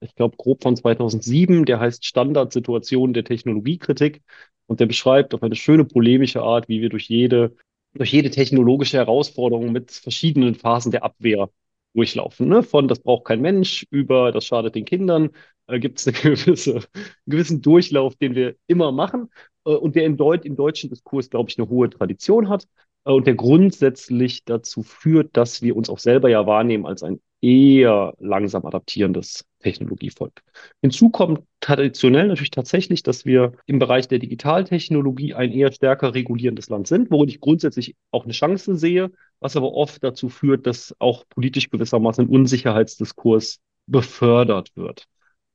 ich 0.00 0.14
glaube 0.14 0.36
grob 0.36 0.62
von 0.62 0.76
2007, 0.76 1.64
der 1.64 1.80
heißt 1.80 2.04
Standardsituation 2.04 3.12
der 3.12 3.24
Technologiekritik 3.24 4.22
und 4.66 4.80
der 4.80 4.86
beschreibt 4.86 5.34
auf 5.34 5.42
eine 5.42 5.56
schöne 5.56 5.84
polemische 5.84 6.42
Art, 6.42 6.68
wie 6.68 6.80
wir 6.80 6.88
durch 6.88 7.08
jede, 7.08 7.54
durch 7.94 8.12
jede 8.12 8.30
technologische 8.30 8.96
Herausforderung 8.96 9.72
mit 9.72 9.90
verschiedenen 9.90 10.54
Phasen 10.54 10.92
der 10.92 11.04
Abwehr 11.04 11.50
durchlaufen. 11.94 12.48
Ne? 12.48 12.62
Von 12.62 12.88
das 12.88 13.00
braucht 13.00 13.24
kein 13.26 13.40
Mensch 13.40 13.84
über 13.90 14.32
das 14.32 14.46
schadet 14.46 14.74
den 14.74 14.84
Kindern 14.84 15.30
äh, 15.70 15.78
gibt 15.78 15.98
es 15.98 16.06
eine 16.06 16.16
gewisse, 16.36 16.74
einen 16.74 16.84
gewissen 17.26 17.62
Durchlauf, 17.62 18.16
den 18.16 18.34
wir 18.34 18.56
immer 18.66 18.92
machen 18.92 19.30
äh, 19.64 19.70
und 19.70 19.96
der 19.96 20.04
im, 20.04 20.16
Deut 20.16 20.44
im 20.44 20.56
deutschen 20.56 20.90
Diskurs, 20.90 21.30
glaube 21.30 21.50
ich, 21.50 21.58
eine 21.58 21.68
hohe 21.68 21.90
Tradition 21.90 22.48
hat 22.48 22.66
äh, 23.04 23.12
und 23.12 23.26
der 23.26 23.34
grundsätzlich 23.34 24.44
dazu 24.44 24.82
führt, 24.82 25.36
dass 25.36 25.62
wir 25.62 25.76
uns 25.76 25.90
auch 25.90 25.98
selber 25.98 26.28
ja 26.28 26.46
wahrnehmen 26.46 26.86
als 26.86 27.02
ein 27.02 27.20
eher 27.40 28.14
langsam 28.18 28.66
adaptierendes 28.66 29.44
Technologievolk. 29.60 30.42
Hinzu 30.82 31.10
kommt 31.10 31.42
traditionell 31.60 32.28
natürlich 32.28 32.50
tatsächlich, 32.50 33.02
dass 33.02 33.24
wir 33.24 33.52
im 33.66 33.78
Bereich 33.78 34.08
der 34.08 34.18
Digitaltechnologie 34.18 35.34
ein 35.34 35.52
eher 35.52 35.72
stärker 35.72 36.14
regulierendes 36.14 36.68
Land 36.68 36.88
sind, 36.88 37.10
worin 37.10 37.28
ich 37.28 37.40
grundsätzlich 37.40 37.94
auch 38.10 38.24
eine 38.24 38.32
Chance 38.32 38.76
sehe, 38.76 39.10
was 39.38 39.56
aber 39.56 39.72
oft 39.72 40.02
dazu 40.02 40.28
führt, 40.28 40.66
dass 40.66 40.94
auch 40.98 41.24
politisch 41.28 41.70
gewissermaßen 41.70 42.26
Unsicherheitsdiskurs 42.26 43.60
befördert 43.86 44.72
wird. 44.76 45.06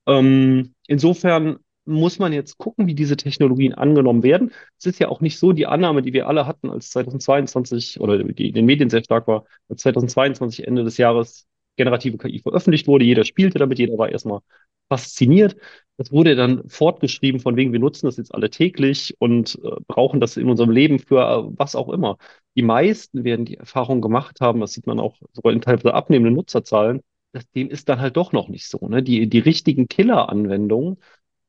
Ähm, 0.07 0.73
insofern 0.87 1.57
muss 1.85 2.19
man 2.19 2.33
jetzt 2.33 2.57
gucken, 2.57 2.87
wie 2.87 2.95
diese 2.95 3.15
Technologien 3.15 3.73
angenommen 3.73 4.23
werden. 4.23 4.51
Es 4.79 4.87
ist 4.87 4.99
ja 4.99 5.07
auch 5.07 5.21
nicht 5.21 5.37
so 5.37 5.53
die 5.53 5.67
Annahme, 5.67 6.01
die 6.01 6.13
wir 6.13 6.27
alle 6.27 6.47
hatten, 6.47 6.69
als 6.69 6.89
2022 6.89 7.99
oder 7.99 8.23
die 8.23 8.49
in 8.49 8.55
den 8.55 8.65
Medien 8.65 8.89
sehr 8.89 9.03
stark 9.03 9.27
war, 9.27 9.45
als 9.69 9.81
2022 9.81 10.67
Ende 10.67 10.83
des 10.83 10.97
Jahres 10.97 11.47
generative 11.77 12.17
KI 12.17 12.39
veröffentlicht 12.39 12.87
wurde. 12.87 13.05
Jeder 13.05 13.25
spielte 13.25 13.59
damit, 13.59 13.79
jeder 13.79 13.97
war 13.97 14.09
erstmal 14.09 14.41
fasziniert. 14.89 15.55
Das 15.97 16.11
wurde 16.11 16.35
dann 16.35 16.67
fortgeschrieben, 16.69 17.39
von 17.39 17.55
wegen, 17.55 17.71
wir 17.71 17.79
nutzen 17.79 18.05
das 18.05 18.17
jetzt 18.17 18.33
alle 18.33 18.49
täglich 18.49 19.15
und 19.19 19.59
äh, 19.63 19.71
brauchen 19.87 20.19
das 20.19 20.37
in 20.37 20.49
unserem 20.49 20.71
Leben 20.71 20.99
für 20.99 21.21
äh, 21.21 21.57
was 21.57 21.75
auch 21.75 21.89
immer. 21.89 22.17
Die 22.55 22.61
meisten 22.61 23.23
werden 23.23 23.45
die 23.45 23.57
Erfahrung 23.57 24.01
gemacht 24.01 24.41
haben, 24.41 24.59
das 24.59 24.73
sieht 24.73 24.87
man 24.87 24.99
auch 24.99 25.15
sogar 25.33 25.53
in 25.53 25.61
teilweise 25.61 25.93
abnehmenden 25.93 26.35
Nutzerzahlen, 26.35 27.01
das, 27.31 27.49
dem 27.51 27.69
ist 27.69 27.89
dann 27.89 27.99
halt 27.99 28.17
doch 28.17 28.31
noch 28.31 28.47
nicht 28.49 28.67
so. 28.67 28.87
Ne? 28.87 29.03
Die, 29.03 29.27
die 29.29 29.39
richtigen 29.39 29.87
Killer-Anwendungen 29.87 30.97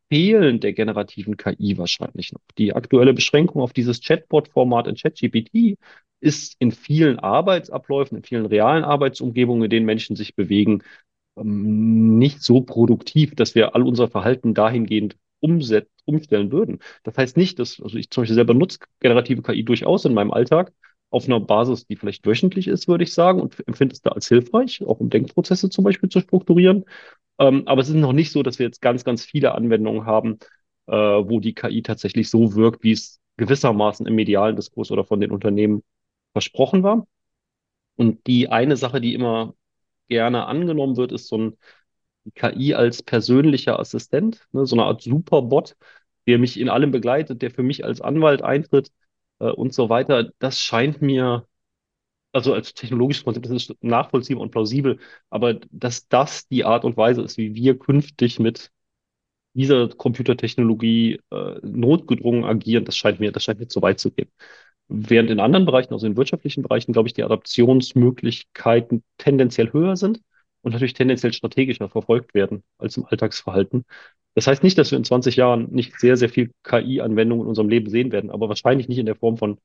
fehlen 0.08 0.60
der 0.60 0.72
generativen 0.72 1.36
KI 1.36 1.78
wahrscheinlich 1.78 2.32
noch. 2.32 2.40
Die 2.58 2.74
aktuelle 2.74 3.14
Beschränkung 3.14 3.62
auf 3.62 3.72
dieses 3.72 4.00
Chatbot-Format 4.00 4.86
in 4.86 4.94
ChatGPT 4.94 5.78
ist 6.20 6.56
in 6.58 6.72
vielen 6.72 7.18
Arbeitsabläufen, 7.18 8.18
in 8.18 8.24
vielen 8.24 8.46
realen 8.46 8.84
Arbeitsumgebungen, 8.84 9.64
in 9.64 9.70
denen 9.70 9.86
Menschen 9.86 10.16
sich 10.16 10.34
bewegen, 10.34 10.82
ähm, 11.38 12.18
nicht 12.18 12.42
so 12.42 12.60
produktiv, 12.60 13.34
dass 13.34 13.54
wir 13.54 13.74
all 13.74 13.82
unser 13.82 14.08
Verhalten 14.08 14.54
dahingehend 14.54 15.16
umstellen 15.40 16.50
würden. 16.50 16.80
Das 17.02 17.16
heißt 17.16 17.36
nicht, 17.36 17.58
dass, 17.58 17.80
also 17.80 17.98
ich 17.98 18.10
zum 18.10 18.22
Beispiel 18.22 18.34
selber 18.34 18.54
nutze 18.54 18.78
generative 19.00 19.42
KI 19.42 19.64
durchaus 19.64 20.04
in 20.04 20.14
meinem 20.14 20.32
Alltag 20.32 20.72
auf 21.10 21.26
einer 21.26 21.40
Basis, 21.40 21.86
die 21.86 21.96
vielleicht 21.96 22.26
wöchentlich 22.26 22.66
ist, 22.68 22.88
würde 22.88 23.04
ich 23.04 23.12
sagen, 23.14 23.40
und 23.40 23.66
empfinde 23.68 23.92
es 23.92 24.02
da 24.02 24.10
als 24.10 24.28
hilfreich, 24.28 24.82
auch 24.84 24.98
um 24.98 25.10
Denkprozesse 25.10 25.70
zum 25.70 25.84
Beispiel 25.84 26.08
zu 26.08 26.20
strukturieren. 26.20 26.84
Ähm, 27.38 27.62
aber 27.66 27.82
es 27.82 27.88
ist 27.88 27.94
noch 27.94 28.12
nicht 28.12 28.32
so, 28.32 28.42
dass 28.42 28.58
wir 28.58 28.66
jetzt 28.66 28.80
ganz, 28.80 29.04
ganz 29.04 29.24
viele 29.24 29.54
Anwendungen 29.54 30.06
haben, 30.06 30.38
äh, 30.86 30.92
wo 30.92 31.40
die 31.40 31.54
KI 31.54 31.82
tatsächlich 31.82 32.30
so 32.30 32.54
wirkt, 32.54 32.82
wie 32.82 32.92
es 32.92 33.20
gewissermaßen 33.36 34.06
im 34.06 34.14
medialen 34.14 34.56
Diskurs 34.56 34.90
oder 34.90 35.04
von 35.04 35.20
den 35.20 35.30
Unternehmen 35.30 35.82
versprochen 36.32 36.82
war. 36.82 37.06
Und 37.96 38.26
die 38.26 38.48
eine 38.48 38.76
Sache, 38.76 39.00
die 39.00 39.14
immer 39.14 39.54
gerne 40.08 40.46
angenommen 40.46 40.96
wird, 40.96 41.12
ist 41.12 41.28
so 41.28 41.38
ein 41.38 41.56
KI 42.34 42.74
als 42.74 43.02
persönlicher 43.02 43.78
Assistent, 43.78 44.46
ne, 44.52 44.66
so 44.66 44.76
eine 44.76 44.84
Art 44.84 45.02
Superbot, 45.02 45.76
der 46.26 46.38
mich 46.38 46.58
in 46.60 46.68
allem 46.68 46.90
begleitet, 46.90 47.42
der 47.42 47.50
für 47.50 47.62
mich 47.62 47.84
als 47.84 48.00
Anwalt 48.00 48.42
eintritt 48.42 48.90
äh, 49.40 49.50
und 49.50 49.74
so 49.74 49.88
weiter. 49.88 50.30
Das 50.38 50.60
scheint 50.60 51.02
mir, 51.02 51.46
also 52.36 52.52
als 52.54 52.74
technologisches 52.74 53.24
Konzept, 53.24 53.46
ist 53.46 53.74
nachvollziehbar 53.80 54.42
und 54.42 54.50
plausibel, 54.50 54.98
aber 55.30 55.54
dass 55.70 56.06
das 56.08 56.46
die 56.48 56.64
Art 56.64 56.84
und 56.84 56.96
Weise 56.96 57.22
ist, 57.22 57.38
wie 57.38 57.54
wir 57.54 57.78
künftig 57.78 58.38
mit 58.38 58.70
dieser 59.54 59.88
Computertechnologie 59.88 61.20
äh, 61.30 61.60
notgedrungen 61.62 62.44
agieren, 62.44 62.84
das 62.84 62.96
scheint 62.96 63.20
mir, 63.20 63.32
das 63.32 63.44
scheint 63.44 63.58
mir 63.60 63.68
zu 63.68 63.80
weit 63.82 64.00
zu 64.00 64.10
gehen. 64.10 64.28
Während 64.88 65.30
in 65.30 65.40
anderen 65.40 65.66
Bereichen, 65.66 65.94
also 65.94 66.06
in 66.06 66.16
wirtschaftlichen 66.16 66.62
Bereichen, 66.62 66.92
glaube 66.92 67.08
ich, 67.08 67.14
die 67.14 67.24
Adaptionsmöglichkeiten 67.24 69.02
tendenziell 69.18 69.72
höher 69.72 69.96
sind 69.96 70.20
und 70.62 70.72
natürlich 70.72 70.94
tendenziell 70.94 71.32
strategischer 71.32 71.88
verfolgt 71.88 72.34
werden 72.34 72.62
als 72.78 72.98
im 72.98 73.06
Alltagsverhalten. 73.06 73.86
Das 74.34 74.46
heißt 74.46 74.62
nicht, 74.62 74.76
dass 74.76 74.90
wir 74.90 74.98
in 74.98 75.04
20 75.04 75.36
Jahren 75.36 75.70
nicht 75.72 75.98
sehr, 75.98 76.18
sehr 76.18 76.28
viel 76.28 76.52
KI-Anwendungen 76.64 77.44
in 77.44 77.48
unserem 77.48 77.70
Leben 77.70 77.88
sehen 77.88 78.12
werden, 78.12 78.30
aber 78.30 78.50
wahrscheinlich 78.50 78.88
nicht 78.88 78.98
in 78.98 79.06
der 79.06 79.16
Form 79.16 79.38
von 79.38 79.58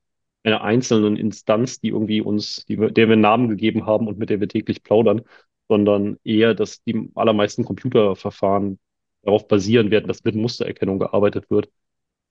einer 0.44 0.62
einzelnen 0.62 1.18
Instanz, 1.18 1.80
die 1.80 1.90
irgendwie 1.90 2.22
uns, 2.22 2.66
die 2.66 2.76
der 2.76 3.10
wir 3.10 3.16
Namen 3.16 3.50
gegeben 3.50 3.86
haben 3.86 4.08
und 4.08 4.18
mit 4.18 4.30
der 4.30 4.40
wir 4.40 4.48
täglich 4.48 4.84
plaudern, 4.84 5.22
sondern 5.68 6.18
eher, 6.24 6.54
dass 6.54 6.84
die 6.84 7.10
allermeisten 7.16 7.64
Computerverfahren 7.64 8.80
darauf 9.24 9.48
basieren 9.48 9.92
werden, 9.92 10.08
dass 10.08 10.24
mit 10.24 10.36
Mustererkennung 10.36 11.00
gearbeitet 11.00 11.50
wird 11.50 11.70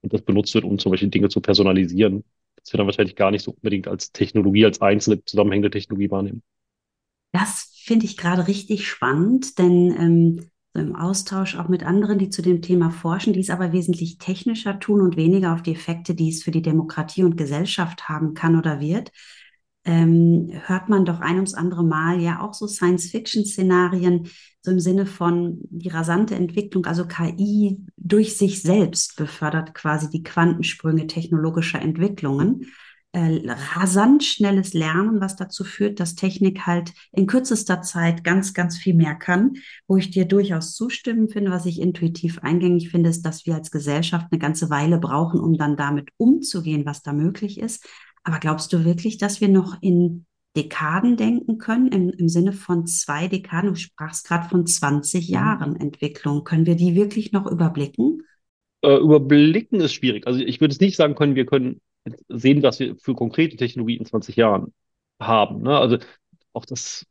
und 0.03 0.13
das 0.13 0.23
benutzt 0.23 0.55
wird, 0.55 0.65
um 0.65 0.79
zum 0.79 0.91
Beispiel 0.91 1.09
Dinge 1.11 1.29
zu 1.29 1.41
personalisieren 1.41 2.25
das 2.63 2.73
wir 2.73 2.79
dann 2.79 2.87
wahrscheinlich 2.87 3.17
gar 3.17 3.31
nicht 3.31 3.43
so 3.43 3.53
unbedingt 3.53 3.89
als 3.89 4.13
Technologie, 4.13 4.65
als 4.65 4.81
einzelne 4.81 5.25
zusammenhängende 5.25 5.71
Technologie 5.71 6.11
wahrnehmen. 6.11 6.43
Das 7.33 7.73
finde 7.85 8.07
ich 8.07 8.17
gerade 8.17 8.49
richtig 8.49 8.89
spannend, 8.89 9.59
denn 9.59 9.95
ähm, 9.99 10.51
so 10.73 10.81
im 10.81 10.95
Austausch 10.95 11.57
auch 11.57 11.69
mit 11.69 11.85
anderen, 11.85 12.19
die 12.19 12.31
zu 12.31 12.43
dem 12.43 12.63
Thema 12.63 12.91
forschen, 12.91 13.33
die 13.33 13.41
es 13.41 13.51
aber 13.51 13.73
wesentlich 13.73 14.19
technischer 14.19 14.79
tun 14.79 15.01
und 15.01 15.17
weniger 15.17 15.53
auf 15.53 15.63
die 15.63 15.73
Effekte, 15.73 16.15
die 16.15 16.29
es 16.29 16.43
für 16.43 16.53
die 16.53 16.63
Demokratie 16.63 17.25
und 17.25 17.37
Gesellschaft 17.37 18.09
haben 18.09 18.35
kann 18.35 18.57
oder 18.57 18.81
wird, 18.81 19.11
ähm, 19.85 20.51
hört 20.67 20.89
man 20.89 21.05
doch 21.05 21.21
ein 21.21 21.37
ums 21.37 21.55
andere 21.55 21.83
Mal 21.83 22.21
ja 22.21 22.41
auch 22.41 22.55
so 22.55 22.67
Science-Fiction-Szenarien, 22.67 24.29
so 24.61 24.71
im 24.71 24.81
Sinne 24.81 25.07
von 25.07 25.59
die 25.71 25.89
rasante 25.89 26.35
Entwicklung, 26.35 26.85
also 26.85 27.07
KI 27.07 27.79
durch 27.97 28.37
sich 28.37 28.63
selbst 28.63 29.17
befördert 29.17 29.75
quasi 29.75 30.11
die 30.11 30.23
Quantensprünge 30.23 31.07
technologischer 31.07 31.81
Entwicklungen. 31.81 32.67
Äh, 33.13 33.41
rasant 33.75 34.23
schnelles 34.23 34.73
Lernen, 34.73 35.21
was 35.21 35.35
dazu 35.35 35.65
führt, 35.65 35.99
dass 35.99 36.15
Technik 36.15 36.67
halt 36.67 36.93
in 37.11 37.27
kürzester 37.27 37.83
Zeit 37.83 38.23
ganz, 38.23 38.55
ganz 38.55 38.79
viel 38.79 38.95
mehr 38.95 39.17
kann. 39.17 39.55
Wo 39.89 39.97
ich 39.97 40.13
dir 40.13 40.27
durchaus 40.27 40.75
zustimmen 40.77 41.29
finde, 41.29 41.51
was 41.51 41.67
ich 41.67 41.81
intuitiv 41.81 42.39
eingängig 42.39 42.91
finde, 42.91 43.11
ist, 43.11 43.23
dass 43.23 43.47
wir 43.47 43.57
als 43.57 43.73
Gesellschaft 43.73 44.29
eine 44.31 44.39
ganze 44.39 44.71
Weile 44.71 44.99
brauchen, 44.99 45.41
um 45.41 45.59
dann 45.59 45.77
damit 45.77 46.11
umzugehen, 46.19 46.87
was 46.87 47.03
da 47.03 47.13
möglich 47.13 47.59
ist. 47.59 47.85
Aber 48.23 48.39
glaubst 48.39 48.73
du 48.73 48.85
wirklich, 48.85 49.19
dass 49.19 49.41
wir 49.41 49.49
noch 49.49 49.83
in 49.83 50.25
Dekaden 50.57 51.17
denken 51.17 51.59
können, 51.59 51.89
im, 51.89 52.11
im 52.11 52.29
Sinne 52.29 52.53
von 52.53 52.87
zwei 52.87 53.27
Dekaden? 53.27 53.71
Du 53.71 53.77
sprachst 53.77 54.29
gerade 54.29 54.49
von 54.49 54.67
20 54.67 55.27
mhm. 55.27 55.35
Jahren 55.35 55.75
Entwicklung. 55.77 56.45
Können 56.45 56.67
wir 56.67 56.77
die 56.77 56.95
wirklich 56.95 57.33
noch 57.33 57.51
überblicken? 57.51 58.23
Äh, 58.83 58.99
überblicken 58.99 59.81
ist 59.81 59.95
schwierig. 59.95 60.29
Also 60.29 60.39
ich 60.39 60.61
würde 60.61 60.73
es 60.73 60.81
nicht 60.81 60.97
sagen 60.97 61.17
können, 61.17 61.35
wir 61.35 61.47
können 61.47 61.81
sehen, 62.29 62.63
was 62.63 62.81
wir 62.81 62.97
für 62.97 63.15
konkrete 63.15 63.57
Technologie 63.57 63.97
in 63.97 64.07
20 64.07 64.37
Jahren 64.37 64.73
haben. 65.21 65.63
Ne? 65.63 65.79
Also 65.79 65.99
auch 66.53 66.65
das 66.65 67.07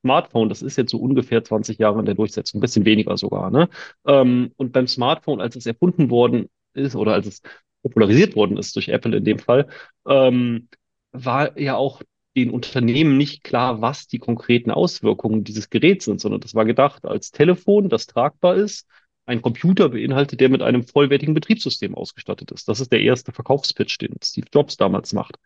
Smartphone, 0.00 0.48
das 0.48 0.62
ist 0.62 0.76
jetzt 0.76 0.90
so 0.90 0.98
ungefähr 0.98 1.42
20 1.42 1.78
Jahre 1.78 2.00
in 2.00 2.06
der 2.06 2.14
Durchsetzung, 2.14 2.58
ein 2.58 2.62
bisschen 2.62 2.84
weniger 2.84 3.16
sogar. 3.16 3.50
Ne? 3.50 3.68
Ähm, 4.06 4.52
und 4.56 4.72
beim 4.72 4.86
Smartphone, 4.86 5.40
als 5.40 5.56
es 5.56 5.66
erfunden 5.66 6.10
worden 6.10 6.50
ist 6.74 6.96
oder 6.96 7.14
als 7.14 7.26
es 7.26 7.42
popularisiert 7.82 8.36
worden 8.36 8.56
ist 8.56 8.76
durch 8.76 8.88
Apple 8.88 9.16
in 9.16 9.24
dem 9.24 9.38
Fall, 9.38 9.68
ähm, 10.06 10.68
war 11.12 11.58
ja 11.58 11.76
auch 11.76 12.02
den 12.36 12.50
Unternehmen 12.50 13.16
nicht 13.16 13.44
klar, 13.44 13.80
was 13.80 14.08
die 14.08 14.18
konkreten 14.18 14.70
Auswirkungen 14.70 15.44
dieses 15.44 15.70
Geräts 15.70 16.06
sind, 16.06 16.20
sondern 16.20 16.40
das 16.40 16.54
war 16.54 16.64
gedacht 16.64 17.04
als 17.04 17.30
Telefon, 17.30 17.88
das 17.88 18.06
tragbar 18.06 18.56
ist, 18.56 18.88
ein 19.26 19.42
Computer 19.42 19.88
beinhaltet, 19.88 20.40
der 20.40 20.48
mit 20.48 20.62
einem 20.62 20.84
vollwertigen 20.84 21.34
Betriebssystem 21.34 21.94
ausgestattet 21.94 22.50
ist. 22.50 22.68
Das 22.68 22.80
ist 22.80 22.92
der 22.92 23.00
erste 23.00 23.32
Verkaufspitch, 23.32 23.98
den 23.98 24.14
Steve 24.22 24.46
Jobs 24.52 24.76
damals 24.76 25.12
macht. 25.12 25.38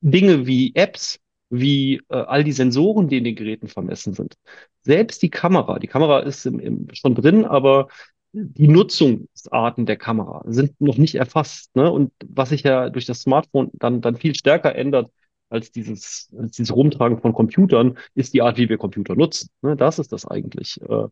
Dinge 0.00 0.46
wie 0.46 0.74
Apps, 0.74 1.20
wie 1.50 1.96
äh, 2.08 2.16
all 2.16 2.44
die 2.44 2.52
Sensoren, 2.52 3.08
die 3.08 3.18
in 3.18 3.24
den 3.24 3.34
Geräten 3.34 3.68
vermessen 3.68 4.14
sind. 4.14 4.36
Selbst 4.82 5.22
die 5.22 5.30
Kamera, 5.30 5.78
die 5.78 5.88
Kamera 5.88 6.20
ist 6.20 6.46
im, 6.46 6.58
im, 6.60 6.88
schon 6.92 7.14
drin, 7.14 7.44
aber 7.44 7.88
die 8.32 8.68
Nutzungsarten 8.68 9.86
der 9.86 9.96
Kamera 9.96 10.42
sind 10.46 10.80
noch 10.80 10.96
nicht 10.96 11.16
erfasst. 11.16 11.74
Ne? 11.74 11.90
Und 11.90 12.12
was 12.24 12.50
sich 12.50 12.62
ja 12.62 12.88
durch 12.88 13.06
das 13.06 13.22
Smartphone 13.22 13.70
dann, 13.74 14.00
dann 14.00 14.16
viel 14.16 14.34
stärker 14.34 14.74
ändert 14.74 15.10
als 15.48 15.72
dieses, 15.72 16.30
als 16.38 16.52
dieses 16.52 16.74
Rumtragen 16.74 17.20
von 17.20 17.32
Computern, 17.32 17.98
ist 18.14 18.32
die 18.34 18.42
Art, 18.42 18.56
wie 18.56 18.68
wir 18.68 18.78
Computer 18.78 19.16
nutzen. 19.16 19.50
Ne? 19.62 19.76
Das 19.76 19.98
ist 19.98 20.12
das 20.12 20.26
eigentlich 20.26 20.80
äh, 20.82 21.08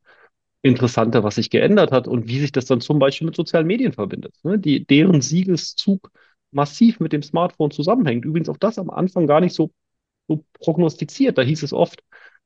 Interessante, 0.62 1.22
was 1.22 1.36
sich 1.36 1.50
geändert 1.50 1.92
hat 1.92 2.08
und 2.08 2.26
wie 2.26 2.40
sich 2.40 2.52
das 2.52 2.66
dann 2.66 2.80
zum 2.80 2.98
Beispiel 2.98 3.26
mit 3.26 3.36
sozialen 3.36 3.66
Medien 3.66 3.92
verbindet. 3.92 4.34
Ne? 4.42 4.58
Die, 4.58 4.84
deren 4.84 5.20
Siegeszug 5.20 6.10
massiv 6.50 7.00
mit 7.00 7.12
dem 7.12 7.22
Smartphone 7.22 7.70
zusammenhängt. 7.70 8.24
Übrigens 8.24 8.48
auch 8.48 8.56
das 8.56 8.78
am 8.78 8.90
Anfang 8.90 9.26
gar 9.26 9.40
nicht 9.40 9.54
so, 9.54 9.70
so 10.26 10.44
prognostiziert. 10.54 11.38
Da 11.38 11.42
hieß 11.42 11.62
es 11.62 11.72
oft, 11.72 12.02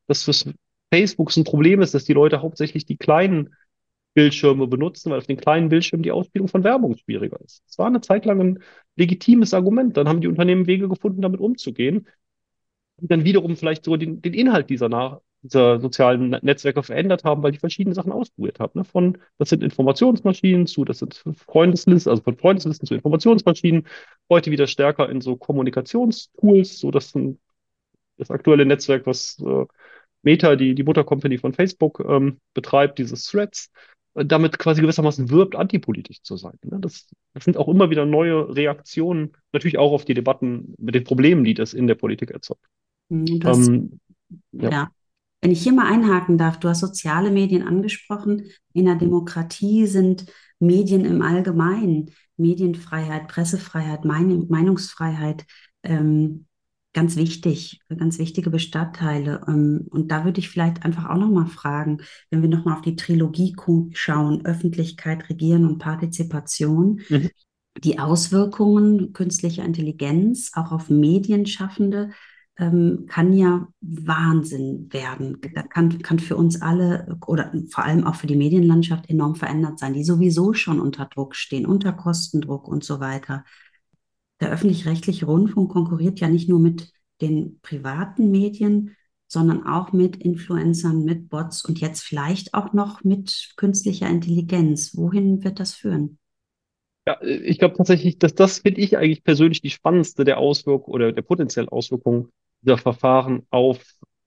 dass 0.08 0.24
für 0.24 0.54
Facebook 0.92 1.34
ein 1.36 1.44
Problem 1.44 1.80
ist, 1.80 1.94
dass 1.94 2.04
die 2.04 2.12
Leute 2.12 2.42
hauptsächlich 2.42 2.84
die 2.84 2.96
kleinen 2.98 3.54
Bildschirme 4.14 4.66
benutzen, 4.66 5.10
weil 5.10 5.18
auf 5.18 5.26
den 5.26 5.38
kleinen 5.38 5.70
Bildschirmen 5.70 6.02
die 6.02 6.12
Ausspielung 6.12 6.48
von 6.48 6.64
Werbung 6.64 6.96
schwieriger 6.98 7.40
ist. 7.40 7.62
Das 7.66 7.78
war 7.78 7.86
eine 7.86 8.02
Zeit 8.02 8.26
lang 8.26 8.40
ein 8.40 8.58
legitimes 8.96 9.54
Argument. 9.54 9.96
Dann 9.96 10.08
haben 10.08 10.20
die 10.20 10.28
Unternehmen 10.28 10.66
Wege 10.66 10.88
gefunden, 10.88 11.22
damit 11.22 11.40
umzugehen, 11.40 12.06
die 12.98 13.08
dann 13.08 13.24
wiederum 13.24 13.56
vielleicht 13.56 13.84
so 13.84 13.96
den, 13.96 14.20
den 14.20 14.34
Inhalt 14.34 14.70
dieser, 14.70 15.22
dieser 15.42 15.80
sozialen 15.80 16.30
Netzwerke 16.42 16.82
verändert 16.82 17.24
haben, 17.24 17.42
weil 17.42 17.52
die 17.52 17.58
verschiedene 17.58 17.94
Sachen 17.94 18.12
ausprobiert 18.12 18.60
haben. 18.60 18.78
Ne? 18.80 18.84
Von, 18.84 19.18
das 19.38 19.48
sind 19.48 19.62
Informationsmaschinen 19.62 20.66
zu, 20.66 20.84
das 20.84 20.98
sind 20.98 21.22
Freundeslisten, 21.36 22.10
also 22.10 22.22
von 22.22 22.36
Freundeslisten 22.36 22.86
zu 22.86 22.94
Informationsmaschinen, 22.94 23.86
heute 24.30 24.50
wieder 24.50 24.66
stärker 24.66 25.08
in 25.08 25.20
so 25.20 25.36
Kommunikationstools, 25.36 26.78
so 26.78 26.90
dass 26.90 27.12
das 28.18 28.30
aktuelle 28.30 28.66
Netzwerk, 28.66 29.06
was 29.06 29.42
äh, 29.44 29.66
Meta, 30.22 30.54
die, 30.54 30.74
die 30.76 30.84
Muttercompany 30.84 31.38
von 31.38 31.52
Facebook, 31.52 32.04
ähm, 32.06 32.38
betreibt, 32.54 32.98
dieses 32.98 33.26
Threads, 33.26 33.72
damit 34.14 34.58
quasi 34.58 34.82
gewissermaßen 34.82 35.30
wirbt, 35.30 35.56
antipolitisch 35.56 36.22
zu 36.22 36.36
sein. 36.36 36.58
Ne? 36.62 36.78
Das, 36.80 37.08
das 37.34 37.44
sind 37.44 37.56
auch 37.56 37.68
immer 37.68 37.90
wieder 37.90 38.06
neue 38.06 38.54
Reaktionen, 38.54 39.32
natürlich 39.52 39.78
auch 39.78 39.92
auf 39.92 40.04
die 40.04 40.14
Debatten 40.14 40.74
mit 40.78 40.94
den 40.94 41.04
Problemen, 41.04 41.44
die 41.44 41.54
das 41.54 41.74
in 41.74 41.86
der 41.86 41.94
Politik 41.94 42.30
erzeugt. 42.30 42.64
Mhm, 43.08 43.40
das, 43.40 43.68
ähm, 43.68 44.00
ja. 44.52 44.70
ja. 44.70 44.90
Wenn 45.42 45.50
ich 45.50 45.62
hier 45.62 45.72
mal 45.72 45.92
einhaken 45.92 46.38
darf, 46.38 46.60
du 46.60 46.68
hast 46.68 46.80
soziale 46.80 47.32
Medien 47.32 47.66
angesprochen. 47.66 48.44
In 48.72 48.84
der 48.84 48.94
Demokratie 48.94 49.86
sind 49.86 50.26
Medien 50.60 51.04
im 51.04 51.20
Allgemeinen, 51.20 52.12
Medienfreiheit, 52.36 53.26
Pressefreiheit, 53.26 54.04
Meinungsfreiheit, 54.04 55.44
ähm, 55.82 56.46
ganz 56.92 57.16
wichtig, 57.16 57.80
ganz 57.88 58.20
wichtige 58.20 58.50
Bestandteile. 58.50 59.40
Ähm, 59.48 59.88
und 59.90 60.12
da 60.12 60.24
würde 60.24 60.38
ich 60.38 60.48
vielleicht 60.48 60.84
einfach 60.84 61.10
auch 61.10 61.18
nochmal 61.18 61.46
fragen, 61.46 62.02
wenn 62.30 62.42
wir 62.42 62.48
nochmal 62.48 62.76
auf 62.76 62.82
die 62.82 62.94
Trilogie 62.94 63.56
schauen, 63.94 64.46
Öffentlichkeit, 64.46 65.28
Regieren 65.28 65.66
und 65.66 65.78
Partizipation, 65.78 67.00
mhm. 67.08 67.30
die 67.82 67.98
Auswirkungen 67.98 69.12
künstlicher 69.12 69.64
Intelligenz 69.64 70.52
auch 70.54 70.70
auf 70.70 70.88
Medienschaffende 70.88 72.10
ähm, 72.58 73.06
kann 73.08 73.32
ja 73.32 73.68
Wahnsinn 73.80 74.92
werden. 74.92 75.40
Kann, 75.70 76.02
kann 76.02 76.18
für 76.18 76.36
uns 76.36 76.60
alle 76.60 77.18
oder 77.26 77.52
vor 77.70 77.84
allem 77.84 78.04
auch 78.04 78.14
für 78.14 78.26
die 78.26 78.36
Medienlandschaft 78.36 79.08
enorm 79.08 79.34
verändert 79.34 79.78
sein, 79.78 79.94
die 79.94 80.04
sowieso 80.04 80.52
schon 80.52 80.80
unter 80.80 81.06
Druck 81.06 81.34
stehen, 81.34 81.66
unter 81.66 81.92
Kostendruck 81.92 82.68
und 82.68 82.84
so 82.84 83.00
weiter 83.00 83.44
der 84.42 84.50
öffentlich-rechtliche 84.50 85.26
Rundfunk 85.26 85.70
konkurriert 85.70 86.20
ja 86.20 86.28
nicht 86.28 86.48
nur 86.48 86.58
mit 86.58 86.90
den 87.20 87.60
privaten 87.60 88.30
Medien, 88.30 88.96
sondern 89.28 89.64
auch 89.64 89.92
mit 89.92 90.16
Influencern, 90.16 91.04
mit 91.04 91.28
Bots 91.28 91.64
und 91.64 91.80
jetzt 91.80 92.02
vielleicht 92.02 92.52
auch 92.52 92.72
noch 92.72 93.04
mit 93.04 93.52
künstlicher 93.56 94.08
Intelligenz. 94.08 94.96
Wohin 94.96 95.44
wird 95.44 95.60
das 95.60 95.74
führen? 95.74 96.18
Ja, 97.06 97.20
ich 97.22 97.58
glaube 97.58 97.76
tatsächlich, 97.76 98.18
dass 98.18 98.34
das 98.34 98.58
finde 98.58 98.80
ich 98.80 98.98
eigentlich 98.98 99.22
persönlich 99.24 99.60
die 99.60 99.70
spannendste 99.70 100.24
der 100.24 100.38
Auswirkungen 100.38 100.94
oder 100.94 101.12
der 101.12 101.22
potenziellen 101.22 101.68
Auswirkungen 101.68 102.28
dieser 102.62 102.78
Verfahren 102.78 103.46
auf 103.50 103.78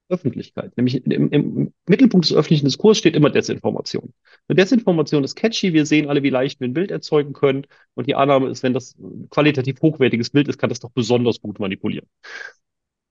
Öffentlichkeit. 0.09 0.75
Nämlich 0.77 1.05
im, 1.05 1.29
im 1.31 1.73
Mittelpunkt 1.87 2.29
des 2.29 2.35
öffentlichen 2.35 2.65
Diskurses 2.65 2.99
steht 2.99 3.15
immer 3.15 3.29
Desinformation. 3.29 4.13
Eine 4.47 4.55
Desinformation 4.57 5.23
ist 5.23 5.35
catchy, 5.35 5.73
wir 5.73 5.85
sehen 5.85 6.09
alle, 6.09 6.21
wie 6.21 6.29
leicht 6.29 6.59
wir 6.59 6.67
ein 6.67 6.73
Bild 6.73 6.91
erzeugen 6.91 7.33
können. 7.33 7.65
Und 7.95 8.07
die 8.07 8.15
Annahme 8.15 8.49
ist, 8.49 8.61
wenn 8.61 8.73
das 8.73 8.95
qualitativ 9.29 9.81
hochwertiges 9.81 10.29
Bild 10.29 10.47
ist, 10.47 10.59
kann 10.59 10.69
das 10.69 10.79
doch 10.79 10.91
besonders 10.91 11.41
gut 11.41 11.59
manipulieren. 11.59 12.07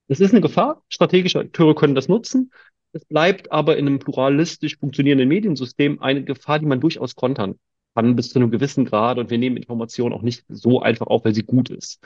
Das 0.07 0.21
ist 0.21 0.33
eine 0.33 0.41
Gefahr. 0.41 0.83
Strategische 0.89 1.41
Akteure 1.41 1.75
können 1.75 1.95
das 1.95 2.09
nutzen. 2.09 2.53
Es 2.93 3.05
bleibt 3.05 3.51
aber 3.51 3.77
in 3.77 3.87
einem 3.87 3.99
pluralistisch 3.99 4.77
funktionierenden 4.77 5.29
Mediensystem 5.29 6.01
eine 6.01 6.23
Gefahr, 6.23 6.61
die 6.61 6.67
man 6.67 6.81
durchaus 6.81 7.17
kontern 7.17 7.59
kann 7.97 8.17
bis 8.17 8.31
zu 8.31 8.39
einem 8.39 8.51
gewissen 8.51 8.85
Grad. 8.85 9.19
Und 9.19 9.31
wir 9.31 9.39
nehmen 9.39 9.57
Informationen 9.57 10.13
auch 10.13 10.23
nicht 10.23 10.45
so 10.49 10.81
einfach 10.81 11.07
auf, 11.07 11.25
weil 11.25 11.35
sie 11.35 11.43
gut 11.43 11.71
ist. 11.71 12.01